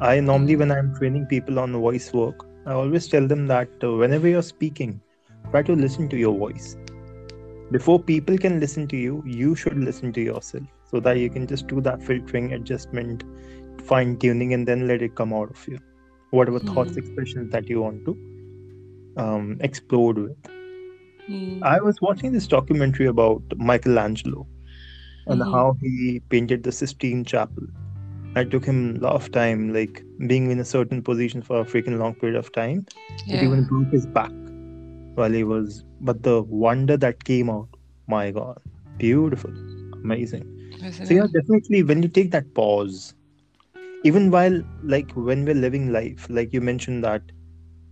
I 0.00 0.20
normally, 0.20 0.56
Mm. 0.56 0.58
when 0.58 0.70
I'm 0.70 0.94
training 0.94 1.26
people 1.26 1.58
on 1.58 1.72
voice 1.72 2.12
work, 2.12 2.46
I 2.66 2.72
always 2.72 3.08
tell 3.08 3.26
them 3.26 3.46
that 3.48 3.68
uh, 3.82 3.92
whenever 3.94 4.28
you're 4.28 4.42
speaking, 4.42 5.00
try 5.50 5.62
to 5.62 5.74
listen 5.74 6.08
to 6.08 6.16
your 6.16 6.36
voice. 6.38 6.76
Before 7.70 7.98
people 7.98 8.38
can 8.38 8.60
listen 8.60 8.86
to 8.88 8.96
you, 8.96 9.22
you 9.26 9.54
should 9.54 9.76
listen 9.78 10.12
to 10.12 10.20
yourself 10.20 10.64
so 10.84 11.00
that 11.00 11.18
you 11.18 11.28
can 11.28 11.46
just 11.46 11.66
do 11.66 11.80
that 11.82 12.02
filtering, 12.02 12.52
adjustment, 12.52 13.24
fine 13.82 14.16
tuning, 14.18 14.54
and 14.54 14.66
then 14.66 14.86
let 14.86 15.02
it 15.02 15.14
come 15.14 15.32
out 15.32 15.50
of 15.50 15.68
you. 15.68 15.78
Whatever 16.30 16.58
thoughts, 16.60 16.92
Mm. 16.92 16.98
expressions 16.98 17.50
that 17.52 17.68
you 17.68 17.82
want 17.82 18.04
to 18.04 18.16
um, 19.16 19.56
explode 19.60 20.16
with. 20.18 20.36
Mm. 21.28 21.62
I 21.62 21.80
was 21.80 22.00
watching 22.00 22.32
this 22.32 22.46
documentary 22.46 23.06
about 23.06 23.42
Michelangelo 23.56 24.46
and 25.26 25.40
Mhm. 25.40 25.50
how 25.50 25.76
he 25.80 26.20
painted 26.30 26.62
the 26.62 26.72
Sistine 26.72 27.24
Chapel. 27.24 27.64
It 28.36 28.50
took 28.50 28.64
him 28.64 28.96
a 28.96 29.00
lot 29.00 29.14
of 29.14 29.30
time, 29.32 29.72
like 29.72 30.02
being 30.26 30.50
in 30.50 30.60
a 30.60 30.64
certain 30.64 31.02
position 31.02 31.42
for 31.42 31.60
a 31.60 31.64
freaking 31.64 31.98
long 31.98 32.14
period 32.14 32.36
of 32.38 32.52
time. 32.52 32.86
It 33.28 33.42
even 33.42 33.64
broke 33.64 33.90
his 33.90 34.06
back 34.06 34.30
while 35.14 35.32
he 35.32 35.44
was. 35.44 35.84
But 36.00 36.22
the 36.22 36.42
wonder 36.42 36.96
that 36.96 37.24
came 37.24 37.50
out, 37.50 37.68
my 38.06 38.30
God, 38.30 38.60
beautiful, 38.98 39.50
amazing. 40.04 40.44
Isn't 40.84 41.06
So 41.06 41.14
yeah, 41.14 41.24
it? 41.24 41.32
definitely 41.32 41.82
when 41.82 42.02
you 42.02 42.08
take 42.08 42.30
that 42.32 42.54
pause, 42.54 43.14
even 44.04 44.30
while 44.30 44.62
like 44.82 45.10
when 45.12 45.44
we're 45.44 45.54
living 45.54 45.92
life, 45.92 46.26
like 46.30 46.52
you 46.52 46.60
mentioned 46.60 47.04
that, 47.04 47.22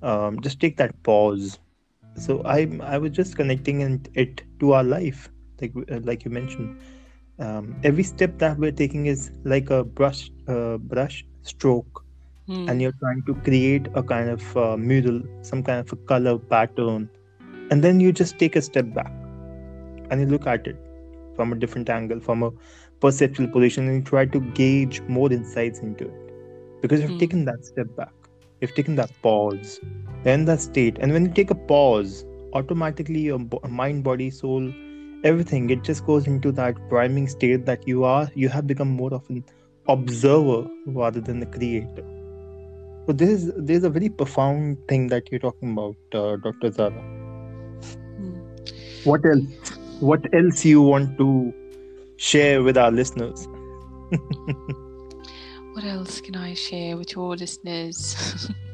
um, 0.03 0.41
just 0.41 0.61
take 0.61 0.77
that 0.77 1.03
pause. 1.03 1.59
So 2.17 2.43
I 2.45 2.69
I 2.83 2.99
was 2.99 3.11
just 3.13 3.37
connecting 3.37 3.81
it, 3.81 4.09
it 4.15 4.43
to 4.61 4.73
our 4.73 4.85
life, 4.85 5.31
like 5.61 5.73
uh, 5.91 6.01
like 6.03 6.25
you 6.25 6.31
mentioned. 6.31 6.79
Um, 7.39 7.77
every 7.85 8.03
step 8.03 8.39
that 8.39 8.59
we're 8.59 8.73
taking 8.73 9.07
is 9.07 9.31
like 9.45 9.71
a 9.71 9.85
brush 9.85 10.31
uh, 10.49 10.79
brush 10.79 11.25
stroke, 11.43 12.05
and 12.67 12.81
Mm. 12.81 12.81
you're 12.81 12.97
trying 13.01 13.23
to 13.27 13.35
create 13.49 13.89
a 13.95 14.03
kind 14.03 14.29
of 14.31 14.57
uh, 14.57 14.77
mural, 14.77 15.23
some 15.43 15.63
kind 15.63 15.81
of 15.81 15.93
a 15.93 15.97
color 16.13 16.39
pattern, 16.39 17.11
and 17.71 17.83
then 17.85 18.01
you 18.01 18.13
just 18.13 18.39
take 18.39 18.57
a 18.57 18.63
step 18.63 18.93
back 18.95 19.13
and 20.11 20.21
you 20.21 20.27
look 20.27 20.47
at 20.47 20.67
it 20.67 20.77
from 21.37 21.53
a 21.53 21.57
different 21.57 21.89
angle, 21.91 22.21
from 22.21 22.43
a 22.43 22.51
perceptual 23.01 23.49
position, 23.49 23.89
and 23.89 23.97
you 23.97 24.03
try 24.03 24.25
to 24.27 24.41
gauge 24.61 25.01
more 25.09 25.33
insights 25.33 25.81
into 25.81 26.05
it. 26.07 26.33
Because 26.81 27.01
you've 27.01 27.11
Mm. 27.13 27.19
taken 27.19 27.45
that 27.45 27.65
step 27.65 27.95
back, 27.97 28.13
you've 28.61 28.75
taken 28.75 28.97
that 28.97 29.11
pause, 29.23 29.81
in 30.25 30.45
that 30.47 30.61
state. 30.61 30.99
And 31.01 31.13
when 31.13 31.27
you 31.27 31.33
take 31.33 31.51
a 31.51 31.55
pause, 31.55 32.25
automatically 32.55 33.21
your 33.21 33.41
mind, 33.69 34.05
body, 34.05 34.31
soul, 34.31 34.73
everything, 35.31 35.71
it 35.71 35.83
just 35.83 36.07
goes 36.07 36.27
into 36.27 36.53
that 36.53 36.77
priming 36.89 37.29
state 37.29 37.67
that 37.67 37.87
you 37.87 38.05
are, 38.05 38.31
you 38.35 38.49
have 38.49 38.67
become 38.67 38.89
more 38.89 39.13
of 39.13 39.29
an 39.31 39.45
observer 39.89 40.69
rather 40.87 41.21
than 41.21 41.43
a 41.43 41.47
creator. 41.47 42.05
So 43.07 43.13
this 43.13 43.31
is 43.31 43.53
there's 43.57 43.85
a 43.85 43.91
very 43.91 44.09
profound 44.09 44.79
thing 44.89 45.07
that 45.09 45.31
you're 45.31 45.45
talking 45.47 45.73
about, 45.73 45.97
uh, 46.13 46.37
Dr. 46.37 46.73
Zara. 46.73 47.05
Hmm. 48.17 48.41
What 49.05 49.25
else? 49.25 49.79
What 50.01 50.27
else 50.33 50.65
you 50.65 50.83
want 50.83 51.17
to 51.19 51.29
share 52.17 52.63
with 52.63 52.77
our 52.77 52.91
listeners? 52.91 53.47
What 55.77 55.85
else 55.85 56.23
can 56.23 56.37
I 56.37 56.55
share 56.55 56.97
with 56.97 57.13
your 57.15 57.37
listeners? 57.37 58.51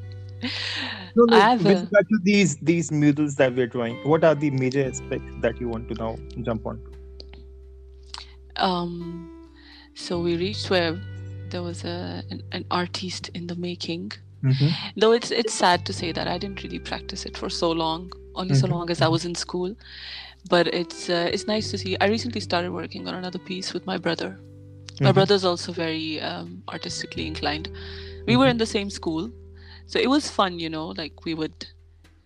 No, 1.17 1.27
I've, 1.31 1.63
with 1.65 1.79
a- 1.79 1.83
regard 1.85 2.07
to 2.09 2.19
these 2.23 2.57
these 2.57 2.91
murals 2.91 3.35
that 3.37 3.55
we're 3.55 3.67
drawing, 3.67 3.97
what 4.13 4.25
are 4.25 4.35
the 4.35 4.51
major 4.51 4.85
aspects 4.85 5.33
that 5.43 5.61
you 5.61 5.69
want 5.69 5.89
to 5.91 5.95
now 5.95 6.17
jump 6.43 6.67
on? 6.67 6.81
um, 8.57 9.51
so 9.95 10.21
we 10.21 10.37
reached 10.37 10.71
where 10.71 10.99
there 11.51 11.63
was 11.63 11.85
a 11.85 12.23
an, 12.31 12.43
an 12.53 12.65
artist 12.71 13.29
in 13.35 13.47
the 13.47 13.55
making. 13.57 14.13
Mm-hmm. 14.43 14.69
Though 14.97 15.13
it's 15.13 15.31
it's 15.31 15.55
sad 15.55 15.85
to 15.87 15.93
say 15.93 16.13
that 16.13 16.27
I 16.27 16.39
didn't 16.39 16.63
really 16.63 16.79
practice 16.79 17.25
it 17.27 17.37
for 17.37 17.49
so 17.51 17.71
long, 17.71 18.11
only 18.35 18.55
so 18.55 18.67
Mhm. 18.67 18.71
long 18.71 18.91
as 18.91 19.01
I 19.03 19.09
was 19.09 19.25
in 19.25 19.35
school. 19.35 19.75
But 20.51 20.67
it's 20.69 21.09
uh, 21.09 21.29
it's 21.33 21.47
nice 21.47 21.71
to 21.71 21.79
see. 21.79 21.97
I 22.01 22.07
recently 22.07 22.41
started 22.41 22.73
working 22.73 23.07
on 23.07 23.15
another 23.15 23.39
piece 23.39 23.73
with 23.73 23.87
my 23.87 23.99
brother. 23.99 24.39
My 25.01 25.11
Mhm. 25.11 25.15
brother's 25.15 25.45
also 25.45 25.73
very 25.73 26.21
um, 26.21 26.63
artistically 26.69 27.27
inclined. 27.27 27.69
We 28.27 28.37
were 28.37 28.49
in 28.49 28.59
the 28.59 28.67
same 28.67 28.91
school, 28.91 29.31
so 29.87 29.99
it 29.99 30.09
was 30.09 30.29
fun, 30.31 30.59
you 30.59 30.71
know. 30.71 30.89
Like 30.89 31.25
we 31.25 31.35
would, 31.35 31.67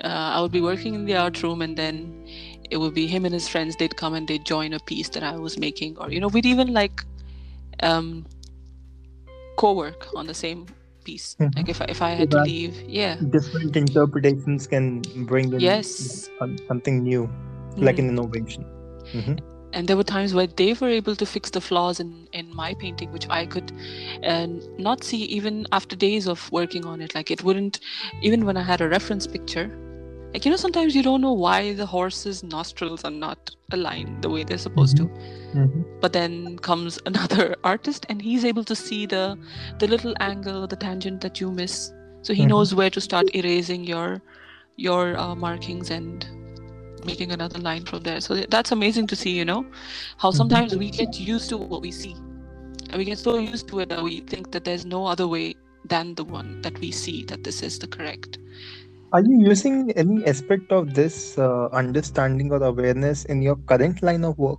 uh, 0.05 0.09
I 0.37 0.40
would 0.40 0.53
be 0.53 0.61
working 0.61 0.95
in 0.95 1.05
the 1.07 1.16
art 1.16 1.42
room, 1.42 1.62
and 1.62 1.77
then 1.77 2.27
it 2.71 2.77
would 2.77 2.95
be 2.95 3.07
him 3.07 3.25
and 3.25 3.35
his 3.35 3.49
friends. 3.49 3.77
They'd 3.77 3.97
come 3.97 4.14
and 4.14 4.27
they'd 4.29 4.45
join 4.45 4.73
a 4.73 4.81
piece 4.81 5.09
that 5.11 5.23
I 5.23 5.37
was 5.37 5.59
making, 5.59 5.99
or 5.99 6.11
you 6.11 6.21
know, 6.21 6.29
we'd 6.29 6.47
even 6.47 6.73
like 6.73 7.03
um, 7.83 8.27
co-work 9.57 10.09
on 10.14 10.27
the 10.27 10.35
same 10.35 10.66
piece. 11.05 11.37
Mhm. 11.40 11.57
Like 11.57 11.69
if 11.69 11.81
I, 11.81 11.85
if 11.88 12.03
I 12.03 12.11
had 12.11 12.31
to 12.33 12.42
leave, 12.42 12.83
yeah, 12.87 13.16
Different 13.31 13.77
interpretations 13.77 14.66
can 14.66 15.01
bring 15.27 15.53
in 15.53 15.61
Yes. 15.61 16.29
something 16.69 17.03
new, 17.03 17.31
like 17.77 17.97
Mhm. 17.97 17.99
an 17.99 18.09
innovation. 18.11 18.64
Mhm. 19.14 19.38
And 19.72 19.88
there 19.88 19.96
were 19.96 20.05
times 20.05 20.33
where 20.35 20.46
they 20.46 20.72
were 20.74 20.88
able 20.88 21.16
to 21.16 21.26
fix 21.26 21.50
the 21.50 21.61
flaws 21.61 22.00
in 22.00 22.29
in 22.33 22.55
my 22.55 22.74
painting 22.74 23.11
which 23.12 23.26
i 23.31 23.44
could 23.46 23.72
uh, 24.24 24.46
not 24.79 25.02
see 25.05 25.22
even 25.38 25.66
after 25.72 25.96
days 25.96 26.26
of 26.29 26.50
working 26.52 26.85
on 26.87 27.00
it 27.00 27.14
like 27.14 27.31
it 27.31 27.42
wouldn't 27.42 27.81
even 28.22 28.44
when 28.46 28.57
i 28.57 28.62
had 28.62 28.81
a 28.81 28.88
reference 28.88 29.26
picture 29.26 29.66
like 30.33 30.44
you 30.44 30.50
know 30.50 30.57
sometimes 30.57 30.94
you 30.94 31.02
don't 31.02 31.20
know 31.20 31.33
why 31.33 31.72
the 31.74 31.87
horse's 31.87 32.42
nostrils 32.42 33.05
are 33.05 33.11
not 33.11 33.50
aligned 33.72 34.22
the 34.22 34.31
way 34.31 34.44
they're 34.44 34.59
supposed 34.68 34.96
to 34.96 35.05
Mhm. 35.55 35.85
but 36.00 36.12
then 36.12 36.59
comes 36.59 36.98
another 37.07 37.57
artist 37.64 38.07
and 38.09 38.22
he's 38.22 38.44
able 38.44 38.64
to 38.64 38.76
see 38.76 39.07
the 39.07 39.37
the 39.79 39.87
little 39.87 40.14
angle 40.20 40.66
the 40.66 40.76
tangent 40.76 41.20
that 41.20 41.40
you 41.40 41.50
miss 41.50 41.92
so 42.22 42.35
he 42.35 42.44
Mhm. 42.44 42.48
knows 42.52 42.74
where 42.74 42.90
to 42.90 43.00
start 43.00 43.35
erasing 43.35 43.85
your 43.85 44.20
your 44.76 45.16
uh, 45.16 45.35
markings 45.35 45.90
and 45.90 46.26
making 47.07 47.33
another 47.33 47.59
line 47.66 47.85
from 47.90 48.03
there 48.09 48.21
so 48.21 48.37
that's 48.57 48.73
amazing 48.73 49.07
to 49.07 49.16
see 49.16 49.31
you 49.40 49.45
know 49.45 49.61
how 50.25 50.31
Mhm. 50.31 50.37
sometimes 50.40 50.77
we 50.77 50.90
get 50.90 51.19
used 51.21 51.49
to 51.55 51.59
what 51.75 51.83
we 51.87 51.92
see 52.01 52.14
and 52.90 52.97
we 52.99 53.05
get 53.05 53.19
so 53.19 53.38
used 53.38 53.69
to 53.69 53.81
it 53.85 53.88
that 53.95 54.03
we 54.03 54.21
think 54.33 54.51
that 54.53 54.64
there's 54.64 54.85
no 54.87 55.07
other 55.07 55.29
way 55.37 55.47
than 55.95 56.14
the 56.14 56.25
one 56.25 56.61
that 56.62 56.79
we 56.85 56.90
see 56.90 57.25
that 57.33 57.45
this 57.45 57.62
is 57.62 57.79
the 57.79 57.88
correct 57.99 58.38
Are 59.16 59.23
you 59.27 59.37
using 59.49 59.77
any 60.03 60.16
aspect 60.31 60.73
of 60.77 60.88
this 60.95 61.16
uh, 61.38 61.66
understanding 61.81 62.51
or 62.57 62.62
awareness 62.69 63.25
in 63.35 63.42
your 63.42 63.57
current 63.73 64.03
line 64.09 64.25
of 64.31 64.37
work? 64.47 64.59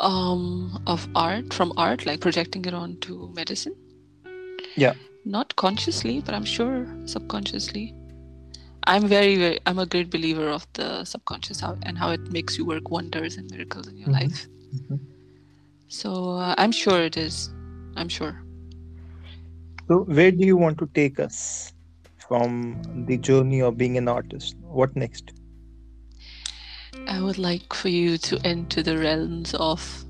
um 0.00 0.82
of 0.86 1.06
art 1.14 1.54
from 1.54 1.72
art 1.76 2.04
like 2.06 2.20
projecting 2.20 2.64
it 2.64 2.74
onto 2.74 3.28
medicine 3.36 3.74
Yeah. 4.76 4.94
not 5.24 5.54
consciously 5.56 6.20
but 6.20 6.34
i'm 6.34 6.44
sure 6.44 6.86
subconsciously 7.06 7.94
i'm 8.86 9.06
very 9.06 9.36
very 9.36 9.58
i'm 9.66 9.78
a 9.78 9.86
great 9.86 10.10
believer 10.10 10.48
of 10.48 10.66
the 10.74 11.04
subconscious 11.04 11.60
how, 11.60 11.76
and 11.82 11.98
how 11.98 12.10
it 12.10 12.20
makes 12.32 12.58
you 12.58 12.64
work 12.64 12.90
wonders 12.90 13.36
and 13.36 13.50
miracles 13.50 13.86
in 13.86 13.96
your 13.96 14.08
Mhm. 14.08 14.20
life 14.20 14.48
Mhm. 14.74 15.00
so 15.88 16.30
uh, 16.30 16.54
i'm 16.58 16.72
sure 16.72 17.02
it 17.02 17.16
is 17.16 17.50
i'm 17.96 18.08
sure 18.08 18.38
So, 19.88 20.04
where 20.04 20.30
do 20.30 20.46
you 20.46 20.56
want 20.56 20.78
to 20.78 20.86
take 20.94 21.18
us 21.20 21.72
from 22.16 22.82
the 23.06 23.18
journey 23.18 23.60
of 23.60 23.76
being 23.76 23.98
an 23.98 24.08
artist? 24.08 24.54
What 24.60 24.94
next? 24.96 25.32
I 27.08 27.20
would 27.20 27.36
like 27.38 27.74
for 27.74 27.88
you 27.88 28.16
to 28.18 28.38
enter 28.46 28.82
the 28.82 28.96
realms 28.96 29.54
of. 29.54 30.04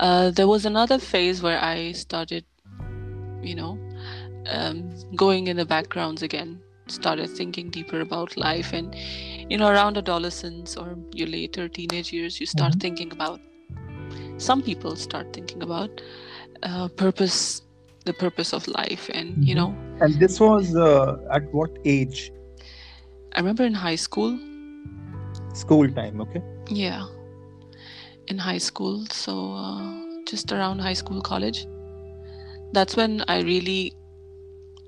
Uh, 0.00 0.30
there 0.30 0.48
was 0.48 0.64
another 0.66 0.98
phase 0.98 1.42
where 1.42 1.62
I 1.62 1.92
started, 1.92 2.44
you 3.42 3.54
know, 3.54 3.78
um, 4.50 4.90
going 5.14 5.46
in 5.46 5.56
the 5.56 5.64
backgrounds 5.66 6.22
again, 6.22 6.60
started 6.92 7.30
thinking 7.30 7.70
deeper 7.70 8.00
about 8.00 8.36
life. 8.36 8.72
And, 8.72 8.94
you 9.50 9.58
know, 9.58 9.68
around 9.68 9.96
adolescence 9.98 10.76
or 10.76 10.96
your 11.12 11.28
later 11.28 11.68
teenage 11.68 12.12
years, 12.12 12.40
you 12.40 12.46
start 12.46 12.74
Mhm. 12.74 12.80
thinking 12.80 13.12
about, 13.12 13.40
some 14.38 14.62
people 14.62 14.96
start 14.96 15.32
thinking 15.32 15.62
about 15.62 16.02
uh, 16.62 16.88
purpose, 16.88 17.62
the 18.04 18.12
purpose 18.14 18.52
of 18.52 18.68
life. 18.68 19.10
And, 19.14 19.44
you 19.48 19.54
know, 19.54 19.74
And 20.00 20.14
this 20.20 20.40
was 20.40 20.74
uh, 20.76 21.16
at 21.32 21.44
what 21.52 21.70
age? 21.84 22.32
I 23.34 23.40
remember 23.40 23.64
in 23.64 23.74
high 23.74 23.96
school, 23.96 24.38
School 25.54 25.88
time, 25.90 26.20
okay? 26.20 26.42
Yeah, 26.70 27.06
in 28.28 28.38
high 28.38 28.58
school. 28.58 29.06
So 29.10 29.52
uh, 29.54 29.92
just 30.26 30.52
around 30.52 30.80
high 30.80 30.94
school, 30.94 31.20
college. 31.20 31.66
That's 32.72 32.96
when 32.96 33.22
I 33.28 33.40
really 33.42 33.92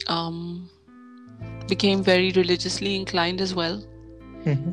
um, 0.09 0.71
became 1.69 2.03
very 2.03 2.31
religiously 2.33 2.95
inclined 2.97 3.41
as 3.41 3.55
well. 3.55 3.83
Mhm. 4.45 4.73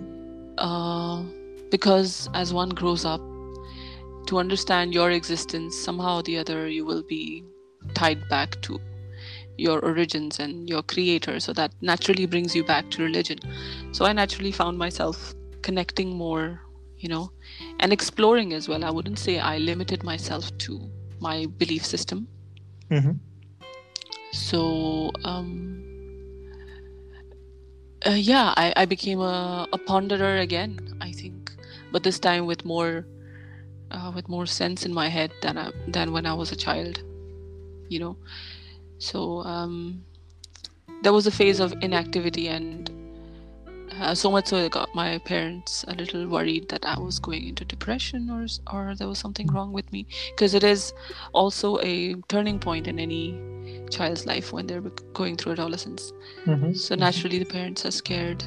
Uh, 0.58 1.24
because 1.70 2.30
as 2.34 2.54
one 2.54 2.70
grows 2.70 3.06
up, 3.06 3.22
to 4.28 4.38
understand 4.38 4.94
your 4.94 5.12
existence, 5.12 5.76
somehow 5.76 6.20
or 6.20 6.24
the 6.24 6.38
other, 6.38 6.70
you 6.70 6.86
will 6.86 7.04
be 7.04 7.44
tied 7.94 8.28
back 8.30 8.62
to 8.62 8.80
your 9.58 9.80
origins 9.80 10.40
and 10.40 10.70
your 10.70 10.84
creator. 10.84 11.40
So 11.40 11.54
that 11.54 11.72
naturally 11.82 12.26
brings 12.26 12.56
you 12.56 12.64
back 12.64 12.90
to 12.92 13.04
religion. 13.04 13.40
So 13.92 14.06
I 14.06 14.14
naturally 14.14 14.52
found 14.52 14.78
myself 14.78 15.34
connecting 15.62 16.16
more, 16.16 16.62
you 16.98 17.10
know, 17.10 17.32
and 17.80 17.92
exploring 17.92 18.54
as 18.54 18.68
well. 18.68 18.84
I 18.84 18.90
wouldn't 18.90 19.20
say 19.20 19.40
I 19.40 19.58
limited 19.58 20.04
myself 20.04 20.56
to 20.60 20.90
my 21.20 21.46
belief 21.58 21.86
system. 21.86 22.28
Mhm. 22.90 23.20
So, 24.32 25.12
um, 25.24 25.91
uh, 28.06 28.12
yeah, 28.12 28.54
I, 28.58 28.74
I 28.76 28.86
became 28.86 29.20
a, 29.20 29.68
a 29.72 29.78
ponderer 29.78 30.42
again, 30.42 30.98
I 31.02 31.12
think, 31.12 31.52
but 31.92 32.04
this 32.04 32.20
time 32.20 32.46
with 32.46 32.66
more, 32.66 33.06
uh, 33.92 34.12
with 34.16 34.28
more 34.28 34.46
sense 34.46 34.86
in 34.86 34.94
my 34.94 35.08
head 35.08 35.32
than 35.42 35.58
I, 35.58 35.72
than 35.88 36.12
when 36.12 36.26
I 36.26 36.34
was 36.34 36.52
a 36.52 36.56
child, 36.56 37.04
you 37.90 38.00
know. 38.00 38.18
So 38.98 39.44
um, 39.44 40.04
there 41.04 41.14
was 41.14 41.28
a 41.28 41.32
phase 41.32 41.60
of 41.60 41.74
inactivity, 41.82 42.48
and 42.48 42.90
uh, 44.00 44.16
so 44.16 44.32
much 44.32 44.48
so 44.48 44.58
it 44.58 44.72
got 44.72 44.94
my 44.96 45.18
parents 45.20 45.84
a 45.88 45.94
little 45.94 46.28
worried 46.28 46.70
that 46.70 46.86
I 46.86 46.98
was 47.00 47.20
going 47.20 47.48
into 47.48 47.66
depression 47.66 48.30
or 48.30 48.46
or 48.74 48.96
there 48.96 49.08
was 49.08 49.20
something 49.20 49.48
wrong 49.48 49.74
with 49.74 49.92
me 49.92 50.08
because 50.32 50.54
it 50.54 50.64
is 50.64 50.94
also 51.34 51.80
a 51.80 52.16
turning 52.30 52.60
point 52.60 52.88
in 52.88 53.00
any 53.00 53.40
child's 53.90 54.26
life 54.26 54.54
when 54.54 54.68
they're 54.68 54.82
going 55.14 55.36
through 55.36 55.54
adolescence. 55.54 56.14
Mhm. 56.46 56.78
So 56.78 56.96
naturally, 56.96 57.40
the 57.40 57.46
parents 57.46 57.86
are 57.86 57.92
scared. 57.92 58.44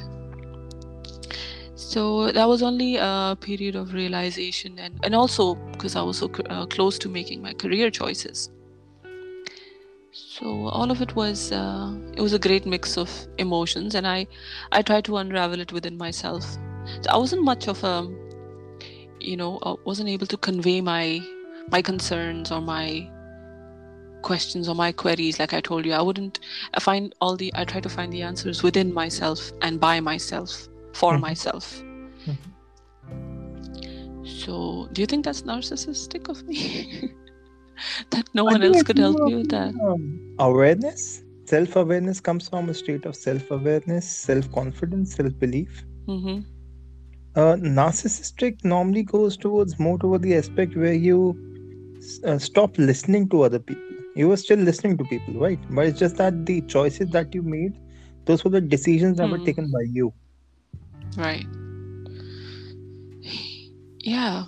So 1.75 2.31
that 2.31 2.47
was 2.47 2.63
only 2.63 2.95
a 2.95 3.37
period 3.39 3.75
of 3.75 3.93
realization, 3.93 4.79
and 4.79 4.99
and 5.03 5.13
also 5.13 5.55
because 5.71 5.95
I 5.95 6.01
was 6.01 6.17
so 6.17 6.31
uh, 6.49 6.65
close 6.65 6.97
to 6.99 7.09
making 7.09 7.41
my 7.41 7.53
career 7.53 7.91
choices. 7.91 8.49
So 10.17 10.67
all 10.69 10.91
of 10.91 11.01
it 11.01 11.13
was 11.15 11.51
uh, 11.51 11.93
it 12.15 12.21
was 12.21 12.31
a 12.33 12.39
great 12.39 12.65
mix 12.65 12.97
of 12.97 13.11
emotions, 13.37 13.95
and 13.95 14.07
I 14.07 14.27
I 14.71 14.81
tried 14.81 15.03
to 15.05 15.17
unravel 15.17 15.59
it 15.59 15.73
within 15.73 15.97
myself. 15.97 16.43
So 17.01 17.09
I 17.11 17.17
wasn't 17.17 17.43
much 17.43 17.67
of 17.67 17.83
a 17.83 18.07
you 19.19 19.35
know 19.35 19.59
I 19.63 19.75
wasn't 19.85 20.09
able 20.09 20.27
to 20.27 20.37
convey 20.37 20.79
my 20.81 21.21
my 21.69 21.81
concerns 21.81 22.51
or 22.51 22.61
my 22.61 23.09
questions 24.21 24.67
or 24.67 24.73
my 24.73 24.91
queries 24.91 25.37
like 25.39 25.53
i 25.53 25.61
told 25.61 25.85
you 25.85 25.93
i 25.93 26.01
wouldn't 26.01 26.39
i 26.73 26.79
find 26.79 27.13
all 27.21 27.35
the 27.35 27.51
i 27.53 27.63
try 27.63 27.79
to 27.79 27.87
find 27.89 28.11
the 28.11 28.23
answers 28.23 28.63
within 28.63 28.91
myself 28.91 29.51
and 29.61 29.79
by 29.79 29.99
myself 29.99 30.67
for 30.93 31.13
Mhm. 31.13 31.21
myself 31.21 31.83
so 34.25 34.89
do 34.93 35.01
you 35.01 35.05
think 35.05 35.23
that's 35.25 35.43
narcissistic 35.43 36.27
of 36.27 36.43
me 36.47 37.11
that 38.11 38.27
no 38.33 38.45
I 38.47 38.53
one 38.53 38.63
else 38.63 38.81
could 38.83 38.97
help 38.99 39.19
me 39.23 39.35
with 39.35 39.49
that 39.49 39.75
um, 39.85 40.19
awareness. 40.39 41.23
Self 41.47 41.75
awareness 41.75 42.19
comes 42.21 42.47
from 42.49 42.69
a 42.69 42.73
state 42.73 43.05
of 43.05 43.15
self 43.15 43.49
awareness, 43.51 44.09
self 44.09 44.51
confidence, 44.51 45.15
self 45.15 45.37
belief. 45.39 45.85
hmm 46.07 46.39
Uh, 47.35 47.55
narcissistic 47.55 48.63
normally 48.63 49.03
goes 49.03 49.37
towards 49.37 49.79
more 49.79 49.97
toward 49.97 50.21
the 50.23 50.35
aspect 50.35 50.75
where 50.75 50.93
you 50.93 51.37
uh, 52.25 52.37
stop 52.37 52.77
listening 52.77 53.27
to 53.29 53.41
other 53.43 53.59
people. 53.59 53.95
You 54.15 54.29
were 54.29 54.37
still 54.37 54.59
listening 54.59 54.97
to 54.97 55.05
people, 55.05 55.33
right? 55.35 55.59
But 55.69 55.87
it's 55.87 55.99
just 55.99 56.17
that 56.17 56.45
the 56.45 56.61
choices 56.61 57.09
that 57.11 57.33
you 57.33 57.41
made, 57.43 57.73
those 58.25 58.43
were 58.43 58.51
the 58.51 58.61
decisions 58.61 59.17
that 59.17 59.29
were 59.29 59.39
Hmm. 59.39 59.49
taken 59.49 59.69
by 59.71 59.83
you. 59.91 60.13
Right. 61.17 61.45
Yeah. 64.03 64.45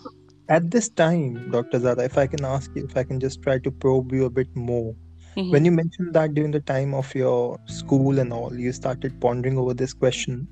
At 0.50 0.72
this 0.72 0.90
time, 0.90 1.52
Dr. 1.52 1.80
Zada, 1.80 2.04
if 2.04 2.18
I 2.18 2.28
can 2.28 2.46
ask 2.46 2.72
you, 2.76 2.86
if 2.86 2.96
I 2.98 3.04
can 3.04 3.20
just 3.20 3.42
try 3.42 3.60
to 3.60 3.72
probe 3.72 4.12
you 4.14 4.26
a 4.26 4.30
bit 4.30 4.48
more. 4.56 4.96
Mhm. 5.36 5.52
When 5.52 5.66
you 5.66 5.72
mentioned 5.72 6.14
that 6.14 6.34
during 6.34 6.52
the 6.52 6.62
time 6.62 6.94
of 6.94 7.14
your 7.16 7.60
school 7.66 8.20
and 8.20 8.32
all, 8.34 8.54
you 8.56 8.72
started 8.72 9.20
pondering 9.20 9.58
over 9.58 9.74
this 9.74 9.94
question 9.94 10.48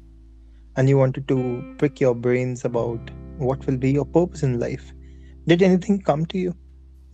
and 0.76 0.90
you 0.90 0.98
wanted 0.98 1.28
to 1.30 1.38
prick 1.78 2.02
your 2.02 2.14
brains 2.16 2.66
about 2.66 3.12
what 3.38 3.66
will 3.66 3.78
be 3.78 3.92
your 3.92 4.06
purpose 4.06 4.44
in 4.44 4.60
life. 4.60 4.94
Did 5.48 5.62
anything 5.62 6.02
come 6.02 6.26
to 6.28 6.38
you? 6.38 6.54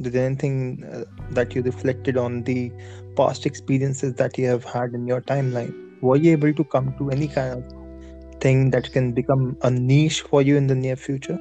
Did 0.02 0.16
anything 0.16 0.84
uh, 0.92 1.06
that 1.32 1.56
you 1.56 1.62
reflected 1.62 2.18
on 2.18 2.44
the 2.44 2.72
past 3.16 3.46
experiences 3.46 4.16
that 4.16 4.38
you 4.38 4.48
have 4.48 4.64
had 4.66 4.94
in 4.94 5.08
your 5.08 5.22
timeline? 5.22 5.74
Were 6.02 6.16
you 6.18 6.32
able 6.32 6.54
to 6.54 6.64
come 6.64 6.96
to 6.98 7.12
any 7.12 7.28
kind 7.28 7.64
of 7.64 8.40
thing 8.42 8.72
that 8.72 8.92
can 8.92 9.12
become 9.14 9.58
a 9.62 9.70
niche 9.70 10.22
for 10.22 10.42
you 10.42 10.58
in 10.58 10.68
the 10.68 10.76
near 10.76 10.96
future? 10.96 11.40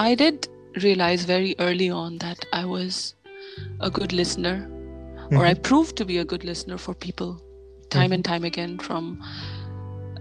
I 0.00 0.14
did 0.14 0.48
realize 0.82 1.24
very 1.24 1.54
early 1.58 1.90
on 1.90 2.16
that 2.18 2.46
I 2.54 2.64
was 2.64 3.14
a 3.80 3.90
good 3.90 4.14
listener, 4.14 4.66
or 5.30 5.44
I 5.44 5.52
mm-hmm. 5.52 5.60
proved 5.60 5.96
to 5.96 6.06
be 6.06 6.16
a 6.16 6.24
good 6.24 6.42
listener 6.42 6.78
for 6.78 6.94
people, 6.94 7.38
time 7.90 8.12
and 8.12 8.24
mm-hmm. 8.24 8.32
time 8.32 8.44
again 8.44 8.78
from 8.78 9.22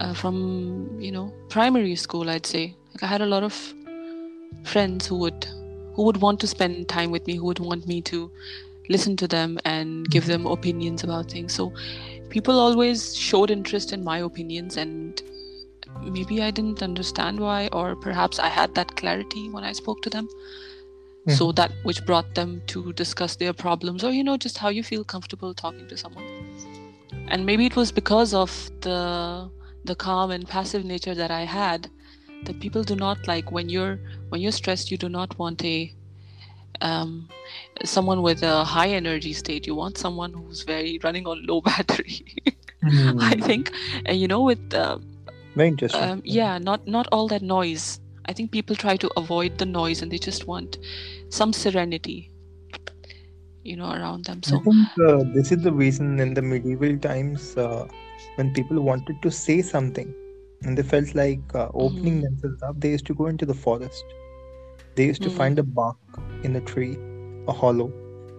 uh, 0.01 0.13
from 0.13 0.97
you 0.99 1.13
know 1.13 1.31
primary 1.47 1.95
school. 1.95 2.29
I'd 2.29 2.45
say 2.45 2.75
like 2.91 3.03
I 3.03 3.07
had 3.07 3.21
a 3.21 3.25
lot 3.25 3.41
of 3.41 3.55
friends 4.65 5.07
who 5.07 5.15
would 5.19 5.47
who 5.93 6.03
would 6.03 6.17
want 6.17 6.41
to 6.41 6.47
spend 6.47 6.89
time 6.89 7.09
with 7.09 7.25
me, 7.25 7.37
who 7.37 7.45
would 7.45 7.59
want 7.59 7.87
me 7.87 8.01
to 8.11 8.29
listen 8.89 9.15
to 9.15 9.29
them 9.29 9.57
and 9.63 10.09
give 10.09 10.23
mm-hmm. 10.23 10.43
them 10.43 10.45
opinions 10.57 11.05
about 11.05 11.31
things. 11.31 11.53
So 11.53 11.71
people 12.27 12.59
always 12.59 13.15
showed 13.15 13.49
interest 13.49 13.93
in 13.93 14.03
my 14.03 14.17
opinions 14.17 14.75
and 14.75 15.23
maybe 16.01 16.41
I 16.41 16.51
didn't 16.51 16.81
understand 16.81 17.39
why, 17.39 17.69
or 17.71 17.95
perhaps 17.95 18.39
I 18.39 18.47
had 18.47 18.75
that 18.75 18.95
clarity 18.95 19.49
when 19.49 19.63
I 19.63 19.71
spoke 19.73 20.01
to 20.03 20.09
them. 20.09 20.27
So 21.27 21.51
that 21.51 21.71
which 21.83 22.03
brought 22.05 22.33
them 22.33 22.61
to 22.67 22.91
discuss 22.93 23.35
their 23.35 23.53
problems, 23.53 24.03
or 24.03 24.11
you 24.11 24.23
know, 24.23 24.37
just 24.37 24.57
how 24.57 24.69
you 24.69 24.83
feel 24.83 25.03
comfortable 25.03 25.53
talking 25.53 25.87
to 25.87 25.97
someone. 25.97 26.23
And 27.27 27.45
maybe 27.45 27.65
it 27.65 27.75
was 27.75 27.91
because 27.91 28.33
of 28.33 28.71
the 28.81 29.49
the 29.85 29.95
calm 29.95 30.31
and 30.31 30.47
passive 30.47 30.85
nature 30.85 31.13
that 31.15 31.29
I 31.31 31.43
had 31.43 31.89
that 32.45 32.59
people 32.59 32.83
do 32.83 32.95
not 32.95 33.27
like 33.27 33.51
when 33.51 33.69
you're 33.69 33.99
when 34.29 34.41
you're 34.41 34.51
stressed. 34.51 34.89
You 34.91 34.97
do 34.97 35.09
not 35.09 35.37
want 35.37 35.63
a 35.63 35.93
um, 36.81 37.27
someone 37.83 38.21
with 38.21 38.41
a 38.43 38.63
high 38.63 38.89
energy 38.89 39.33
state. 39.33 39.67
You 39.67 39.75
want 39.75 39.97
someone 39.97 40.33
who's 40.33 40.63
very 40.63 40.99
running 41.03 41.27
on 41.27 41.45
low 41.45 41.61
battery. 41.69 42.25
I 42.81 43.35
think, 43.35 43.71
and 44.05 44.19
you 44.19 44.27
know, 44.27 44.41
with 44.41 44.73
uh, 44.73 44.99
Very 45.59 45.69
interesting. 45.69 46.09
um, 46.09 46.21
yeah 46.23 46.57
not 46.57 46.87
not 46.87 47.07
all 47.11 47.27
that 47.27 47.41
noise 47.41 47.85
i 48.27 48.33
think 48.33 48.51
people 48.51 48.75
try 48.83 48.95
to 49.03 49.09
avoid 49.21 49.57
the 49.61 49.65
noise 49.65 50.01
and 50.01 50.11
they 50.11 50.17
just 50.25 50.47
want 50.47 50.77
some 51.39 51.51
serenity 51.61 52.17
you 53.69 53.75
know 53.79 53.91
around 53.91 54.25
them 54.25 54.41
I 54.47 54.51
so 54.51 54.59
think 54.65 54.87
uh, 55.07 55.23
this 55.33 55.51
is 55.51 55.63
the 55.63 55.71
reason 55.71 56.19
in 56.25 56.33
the 56.33 56.41
medieval 56.41 56.97
times 56.97 57.57
uh, 57.57 57.87
when 58.35 58.53
people 58.53 58.79
wanted 58.89 59.21
to 59.25 59.31
say 59.39 59.61
something 59.61 60.13
and 60.63 60.77
they 60.77 60.85
felt 60.93 61.13
like 61.13 61.55
uh, 61.55 61.67
opening 61.73 62.15
Mhm. 62.19 62.23
themselves 62.27 62.63
up, 62.69 62.79
they 62.85 62.91
used 62.91 63.05
to 63.09 63.15
go 63.19 63.27
into 63.27 63.45
the 63.45 63.53
forest. 63.65 64.03
They 64.95 65.05
used 65.11 65.21
to 65.23 65.29
Mhm. 65.29 65.37
find 65.39 65.59
a 65.59 65.63
bark 65.63 65.97
in 66.43 66.55
a 66.55 66.61
tree, 66.71 66.97
a 67.47 67.53
hollow, 67.53 67.91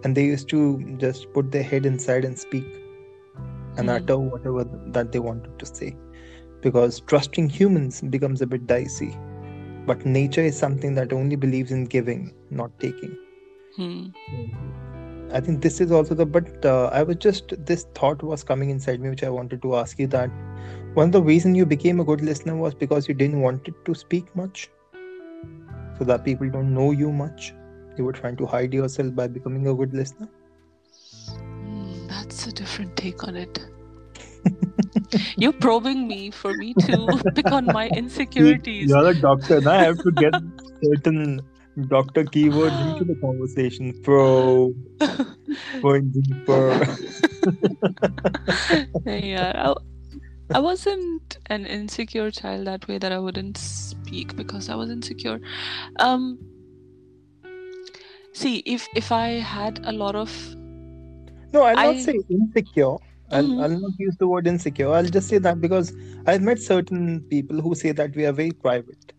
and 0.05 0.17
they 0.17 0.25
used 0.25 0.49
to 0.55 0.61
just 1.05 1.33
put 1.35 1.51
their 1.51 1.63
head 1.63 1.87
inside 1.93 2.25
and 2.31 2.39
speak 2.39 2.67
and 3.77 3.89
Mhm. 3.89 3.97
utter 3.99 4.19
whatever 4.19 4.65
that 4.99 5.13
they 5.13 5.19
wanted 5.19 5.59
to 5.59 5.67
say. 5.67 5.91
Because 6.61 7.01
trusting 7.01 7.49
humans 7.49 8.01
becomes 8.03 8.43
a 8.43 8.47
bit 8.47 8.67
dicey. 8.67 9.17
But 9.87 10.05
nature 10.07 10.43
is 10.43 10.57
something 10.57 10.95
that 10.95 11.13
only 11.13 11.37
believes 11.37 11.73
in 11.73 11.87
giving, 11.87 12.35
not 12.51 12.79
taking. 12.81 13.17
hmm. 13.77 14.07
I 15.33 15.41
think 15.41 15.63
this 15.63 15.81
is 15.81 15.93
also 15.93 16.15
the 16.15 16.27
but 16.27 16.65
uh, 16.65 16.91
I 16.93 17.03
was 17.03 17.17
just 17.17 17.53
this 17.67 17.85
thought 17.95 18.23
was 18.23 18.43
coming 18.43 18.71
inside 18.71 19.01
me 19.01 19.09
which 19.11 19.23
I 19.23 19.31
wanted 19.31 19.63
to 19.63 19.77
ask 19.77 19.99
you 19.99 20.07
that 20.09 20.31
one 20.95 21.07
of 21.07 21.13
the 21.13 21.23
reason 21.23 21.55
you 21.55 21.67
became 21.67 22.01
a 22.01 22.05
good 22.05 22.21
listener 22.21 22.57
was 22.57 22.75
because 22.75 23.09
you 23.09 23.15
didn't 23.15 23.41
want 23.41 23.69
it 23.69 23.75
to 23.85 23.95
speak 23.95 24.35
much 24.35 24.71
so 25.99 26.05
that 26.05 26.25
people 26.25 26.51
don't 26.51 26.75
know 26.75 26.91
you 26.91 27.13
much 27.13 27.55
you 27.97 28.05
were 28.05 28.13
trying 28.13 28.37
to 28.37 28.47
hide 28.47 28.73
yourself 28.75 29.15
by 29.15 29.29
becoming 29.29 29.69
a 29.69 29.75
good 29.75 29.95
listener 29.95 30.29
Hmm, 31.39 32.07
that's 32.09 32.47
a 32.47 32.53
different 32.53 32.97
take 32.97 33.25
on 33.25 33.37
it 33.37 33.61
you're 35.37 35.53
probing 35.53 36.07
me 36.09 36.31
for 36.31 36.55
me 36.55 36.75
to 36.75 37.21
pick 37.35 37.51
on 37.51 37.67
my 37.67 37.89
insecurities. 37.89 38.89
You're 38.91 39.09
a 39.09 39.15
doctor. 39.15 39.57
And 39.59 39.67
I 39.69 39.83
have 39.85 39.99
to 39.99 40.11
get 40.13 40.35
certain 40.83 41.41
doctor 41.89 42.25
keywords 42.25 42.79
into 42.93 43.05
the 43.05 43.19
conversation. 43.21 43.95
Pro 44.03 44.73
going 45.83 46.11
deeper. 46.11 46.87
Yeah 49.07 49.73
I, 50.53 50.57
I 50.57 50.61
wasn't 50.61 51.39
an 51.47 51.65
insecure 51.67 52.31
child 52.31 52.67
that 52.67 52.87
way 52.89 52.99
that 52.99 53.13
i 53.13 53.19
wouldn't 53.19 53.57
speak 53.57 54.35
because 54.37 54.69
i 54.69 54.75
was 54.75 54.91
insecure. 54.91 55.41
Um 56.01 56.39
see 58.33 58.59
if 58.67 58.89
if 58.95 59.13
i 59.13 59.29
had 59.29 59.81
a 59.85 59.93
lot 59.93 60.15
of 60.17 60.31
No, 61.53 61.63
I'll 61.65 61.75
not 61.77 61.87
I- 61.97 62.01
say 62.01 62.19
insecure. 62.29 62.97
I'll, 63.31 63.45
Mhm. 63.45 63.63
I'll 63.63 63.79
not 63.81 63.93
use 63.99 64.17
the 64.19 64.29
word 64.29 64.47
insecure. 64.47 64.91
I'll 64.93 65.05
just 65.05 65.29
say 65.29 65.39
that 65.39 65.61
because 65.61 65.93
I've 66.27 66.43
met 66.43 66.59
certain 66.61 67.23
people 67.31 67.61
who 67.61 67.75
say 67.75 67.93
that 67.93 68.15
we 68.17 68.27
are 68.27 68.33
very 68.33 68.53
private. 68.53 69.13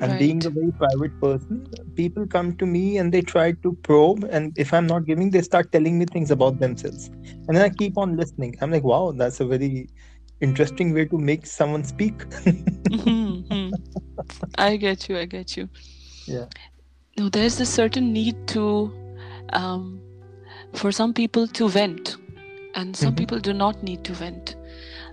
And 0.00 0.18
being 0.18 0.44
a 0.44 0.50
very 0.50 0.72
private 0.72 1.20
person, 1.20 1.66
people 1.96 2.26
come 2.26 2.56
to 2.56 2.66
me 2.66 2.98
and 2.98 3.12
they 3.12 3.20
try 3.20 3.52
to 3.52 3.72
probe. 3.82 4.24
And 4.30 4.52
if 4.58 4.72
I'm 4.72 4.86
not 4.86 5.04
giving, 5.04 5.30
they 5.30 5.42
start 5.42 5.70
telling 5.70 5.98
me 5.98 6.06
things 6.06 6.30
about 6.30 6.58
themselves. 6.58 7.08
And 7.46 7.56
then 7.56 7.62
I 7.62 7.68
keep 7.68 7.96
on 7.96 8.16
listening. 8.16 8.56
I'm 8.60 8.70
like, 8.72 8.82
wow, 8.82 9.12
that's 9.12 9.40
a 9.40 9.44
very 9.44 9.88
interesting 10.40 10.92
way 10.92 11.04
to 11.04 11.18
make 11.18 11.46
someone 11.46 11.84
speak. 11.84 12.24
Mhm, 12.90 13.44
mhm. 13.48 13.72
I 14.58 14.76
get 14.76 15.08
you. 15.08 15.18
I 15.18 15.24
get 15.26 15.56
you. 15.56 15.68
Yeah. 16.26 16.46
No, 17.18 17.28
there's 17.28 17.60
a 17.60 17.66
certain 17.66 18.12
need 18.12 18.36
to, 18.48 18.92
um, 19.52 20.00
for 20.74 20.90
some 20.92 21.12
people 21.12 21.46
to 21.48 21.68
vent, 21.68 22.16
and 22.74 22.96
some 22.96 23.12
Mhm. 23.12 23.18
people 23.18 23.38
do 23.38 23.52
not 23.52 23.82
need 23.82 24.04
to 24.04 24.12
vent. 24.12 24.56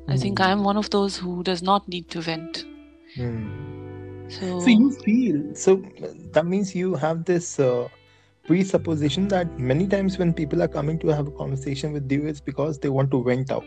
I 0.08 0.18
think 0.18 0.40
Mm. 0.40 0.46
I'm 0.46 0.64
one 0.64 0.78
of 0.78 0.90
those 0.90 1.18
who 1.18 1.44
does 1.44 1.62
not 1.62 1.88
need 1.88 2.10
to 2.10 2.22
vent. 2.22 2.66
Hmm. 3.16 3.48
So, 4.30 4.60
So 4.60 4.70
you 4.70 4.92
feel 4.92 5.56
so 5.56 5.82
that 6.34 6.46
means 6.46 6.76
you 6.76 6.96
have 6.96 7.26
this 7.26 7.60
uh, 7.60 7.88
presupposition 8.48 9.28
that 9.30 9.60
many 9.60 9.88
times 9.88 10.18
when 10.18 10.34
people 10.34 10.62
are 10.62 10.68
coming 10.68 11.00
to 11.00 11.08
have 11.08 11.28
a 11.28 11.32
conversation 11.32 11.94
with 11.94 12.12
you, 12.12 12.28
it's 12.28 12.40
because 12.40 12.80
they 12.80 12.90
want 12.90 13.12
to 13.12 13.24
vent 13.24 13.52
out. 13.52 13.64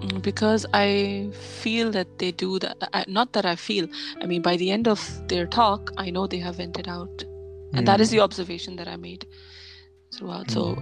Mm, 0.00 0.22
because 0.22 0.66
I 0.72 1.30
feel 1.32 1.90
that 1.92 2.18
they 2.18 2.30
do 2.30 2.58
that. 2.60 2.76
I, 2.92 3.04
not 3.08 3.32
that 3.32 3.44
I 3.44 3.56
feel. 3.56 3.88
I 4.20 4.26
mean, 4.26 4.42
by 4.42 4.56
the 4.56 4.70
end 4.70 4.86
of 4.88 5.00
their 5.28 5.46
talk, 5.46 5.90
I 5.96 6.10
know 6.10 6.26
they 6.26 6.38
have 6.38 6.56
vented 6.56 6.88
out, 6.88 7.24
and 7.74 7.86
that 7.88 8.00
is 8.00 8.10
the 8.10 8.20
observation 8.20 8.76
that 8.76 8.88
I 8.88 8.96
made 8.96 9.26
throughout. 10.14 10.50
So 10.50 10.76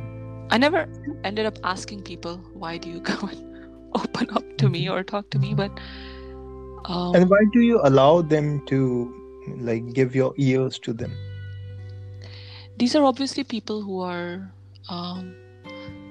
I 0.51 0.59
never 0.59 0.89
ended 1.25 1.47
up 1.47 1.59
asking 1.65 2.03
people, 2.03 2.39
"Why 2.55 2.79
do 2.79 2.89
you 2.89 3.01
go 3.13 3.15
and 3.27 3.41
open 3.95 4.31
up 4.31 4.45
to 4.59 4.69
me 4.69 4.89
or 4.89 5.03
talk 5.03 5.31
to 5.31 5.38
me?" 5.38 5.55
But 5.55 5.71
um, 6.87 7.15
And 7.15 7.29
why 7.31 7.42
do 7.53 7.61
you 7.61 7.81
allow 7.83 8.23
them 8.23 8.65
to 8.67 9.13
like 9.59 9.92
give 9.92 10.15
your 10.15 10.35
ears 10.38 10.79
to 10.81 10.92
them? 10.92 11.13
these 12.79 12.94
are 12.94 13.05
obviously 13.05 13.42
people 13.42 13.81
who 13.81 14.01
are 14.01 14.53
um, 14.90 15.35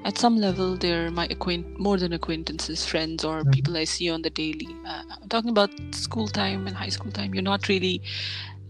at 0.03 0.17
some 0.17 0.35
level 0.37 0.75
they're 0.75 1.11
my 1.11 1.27
acquaint 1.29 1.77
more 1.79 1.97
than 1.97 2.11
acquaintances 2.13 2.85
friends 2.85 3.23
or 3.23 3.43
Mhm. 3.43 3.51
people 3.51 3.77
i 3.77 3.83
see 3.83 4.09
on 4.09 4.21
the 4.23 4.31
daily 4.31 4.67
uh, 4.87 5.03
i'm 5.21 5.29
talking 5.29 5.51
about 5.51 5.69
school 5.93 6.27
time 6.27 6.65
and 6.65 6.75
high 6.75 6.89
school 6.89 7.11
time 7.11 7.33
you're 7.35 7.43
not 7.43 7.67
really 7.69 8.01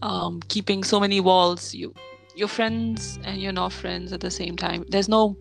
um, 0.01 0.41
keeping 0.49 0.83
so 0.83 0.99
many 0.99 1.19
walls 1.21 1.73
you 1.73 1.93
you're 2.35 2.51
friends 2.51 3.17
and 3.23 3.41
you're 3.41 3.55
not 3.63 3.71
friends 3.71 4.11
at 4.11 4.19
the 4.19 4.31
same 4.31 4.57
time 4.57 4.83
there's 4.89 5.07
no 5.07 5.37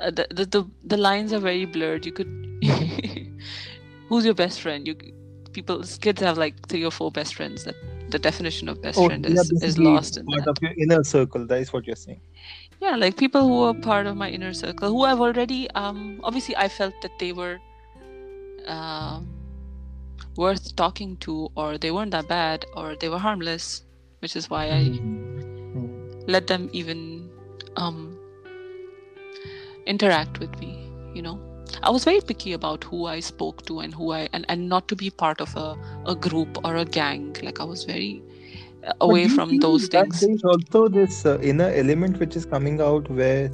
uh, 0.00 0.10
the, 0.10 0.26
the 0.30 0.44
the 0.46 0.64
the 0.84 0.96
lines 0.96 1.32
are 1.32 1.40
very 1.40 1.64
blurred 1.64 2.04
you 2.06 2.12
could 2.12 2.28
who's 4.08 4.24
your 4.24 4.34
best 4.34 4.60
friend 4.60 4.86
you 4.86 4.94
people 5.52 5.82
kids 6.00 6.20
have 6.20 6.38
like 6.38 6.54
three 6.68 6.84
or 6.84 6.90
four 6.90 7.10
best 7.10 7.34
friends 7.34 7.64
that 7.64 7.76
the 8.08 8.18
definition 8.18 8.68
of 8.68 8.80
best 8.82 9.04
friend 9.04 9.24
Oh, 9.26 9.30
are 9.30 9.30
is, 9.32 9.52
is 9.60 9.78
lost 9.78 10.16
in 10.16 10.24
part 10.26 10.44
that. 10.44 10.48
of 10.48 10.56
your 10.60 10.72
inner 10.78 11.02
circle. 11.04 11.46
That 11.46 11.60
is 11.60 11.72
what 11.72 11.86
you're 11.86 11.96
saying. 11.96 12.20
yeah 12.80 12.96
like 12.96 13.16
people 13.16 13.42
who 13.46 13.62
are 13.62 13.74
part 13.74 14.06
of 14.06 14.16
my 14.16 14.28
inner 14.30 14.52
circle 14.52 14.90
who 14.90 15.04
i've 15.04 15.20
already 15.20 15.68
um 15.74 16.20
obviously 16.22 16.56
i 16.56 16.68
felt 16.68 16.94
that 17.02 17.18
they 17.18 17.32
were 17.32 17.58
um 18.66 19.26
worth 20.36 20.74
talking 20.76 21.16
to 21.18 21.48
or 21.56 21.76
they 21.78 21.90
weren't 21.90 22.10
that 22.12 22.28
bad 22.28 22.64
or 22.74 22.94
they 22.96 23.08
were 23.08 23.18
harmless 23.18 23.82
which 24.20 24.36
is 24.36 24.48
why 24.48 24.70
i 24.70 25.00
Mm. 25.74 26.26
let 26.26 26.46
them 26.46 26.68
even 26.72 27.30
um, 27.76 28.07
interact 29.88 30.38
with 30.38 30.58
me. 30.60 30.72
You 31.14 31.22
know, 31.22 31.38
I 31.82 31.90
was 31.90 32.04
very 32.04 32.20
picky 32.20 32.52
about 32.52 32.84
who 32.84 33.06
I 33.06 33.20
spoke 33.20 33.64
to 33.66 33.80
and 33.80 33.94
who 33.94 34.12
I 34.12 34.28
and, 34.32 34.44
and 34.48 34.68
not 34.68 34.88
to 34.88 34.96
be 34.96 35.10
part 35.10 35.40
of 35.40 35.56
a, 35.56 35.76
a 36.06 36.14
group 36.14 36.58
or 36.64 36.76
a 36.76 36.84
gang. 36.84 37.36
Like 37.42 37.60
I 37.60 37.64
was 37.64 37.84
very 37.84 38.22
uh, 38.86 38.92
away 39.00 39.28
from 39.28 39.58
those 39.58 39.88
things. 39.88 40.20
There's 40.20 40.44
also 40.44 40.88
this 40.88 41.24
uh, 41.26 41.38
inner 41.40 41.70
element 41.70 42.18
which 42.18 42.36
is 42.36 42.46
coming 42.46 42.80
out 42.80 43.10
where 43.10 43.50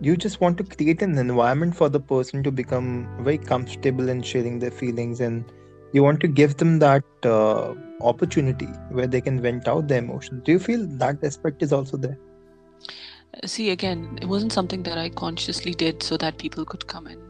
you 0.00 0.16
just 0.16 0.40
want 0.40 0.58
to 0.58 0.64
create 0.64 1.02
an 1.02 1.18
environment 1.18 1.74
for 1.74 1.88
the 1.88 2.00
person 2.00 2.42
to 2.42 2.50
become 2.50 3.08
very 3.20 3.38
comfortable 3.38 4.08
in 4.08 4.22
sharing 4.22 4.58
their 4.58 4.70
feelings 4.70 5.20
and 5.20 5.52
you 5.92 6.02
want 6.02 6.20
to 6.20 6.28
give 6.28 6.56
them 6.58 6.78
that 6.78 7.04
uh, 7.24 7.74
opportunity 8.02 8.68
where 8.90 9.06
they 9.06 9.20
can 9.20 9.40
vent 9.40 9.66
out 9.66 9.88
their 9.88 9.98
emotions. 9.98 10.42
Do 10.44 10.52
you 10.52 10.58
feel 10.58 10.86
that 10.98 11.24
aspect 11.24 11.62
is 11.62 11.72
also 11.72 11.96
there? 11.96 12.18
See, 13.44 13.70
again, 13.70 14.18
it 14.20 14.26
wasn't 14.26 14.52
something 14.52 14.82
that 14.84 14.98
I 14.98 15.08
consciously 15.10 15.72
did 15.72 16.02
so 16.02 16.16
that 16.18 16.38
people 16.38 16.64
could 16.64 16.86
come 16.86 17.06
and 17.06 17.20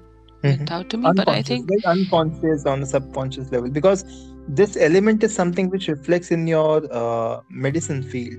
Mhm. 0.42 0.56
vent 0.58 0.70
out 0.70 0.90
to 0.90 0.96
me. 0.96 1.10
But 1.14 1.28
I 1.28 1.42
think 1.42 1.68
very 1.68 1.84
unconscious 1.84 2.66
on 2.66 2.82
a 2.82 2.86
subconscious 2.86 3.50
level 3.50 3.70
because 3.70 4.04
this 4.48 4.76
element 4.76 5.24
is 5.24 5.34
something 5.34 5.70
which 5.70 5.88
reflects 5.88 6.30
in 6.30 6.46
your 6.46 6.86
uh, 6.92 7.40
medicine 7.50 8.02
field 8.02 8.38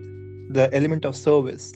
the 0.50 0.74
element 0.74 1.04
of 1.04 1.16
service 1.16 1.74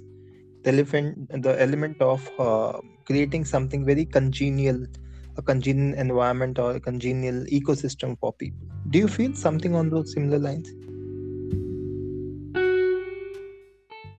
the 0.64 0.70
element 0.72 1.44
the 1.44 1.62
element 1.62 2.02
of 2.02 2.30
uh, 2.40 2.80
creating 3.06 3.44
something 3.44 3.84
very 3.86 4.06
congenial 4.06 4.86
a 5.38 5.42
congenial 5.42 5.94
environment 6.00 6.58
or 6.58 6.76
a 6.76 6.80
congenial 6.80 7.44
ecosystem 7.58 8.18
for 8.22 8.32
people 8.34 8.68
do 8.90 9.00
you 9.00 9.10
feel 9.10 9.34
something 9.34 9.76
on 9.76 9.90
those 9.90 10.14
similar 10.14 10.40
lines 10.40 10.72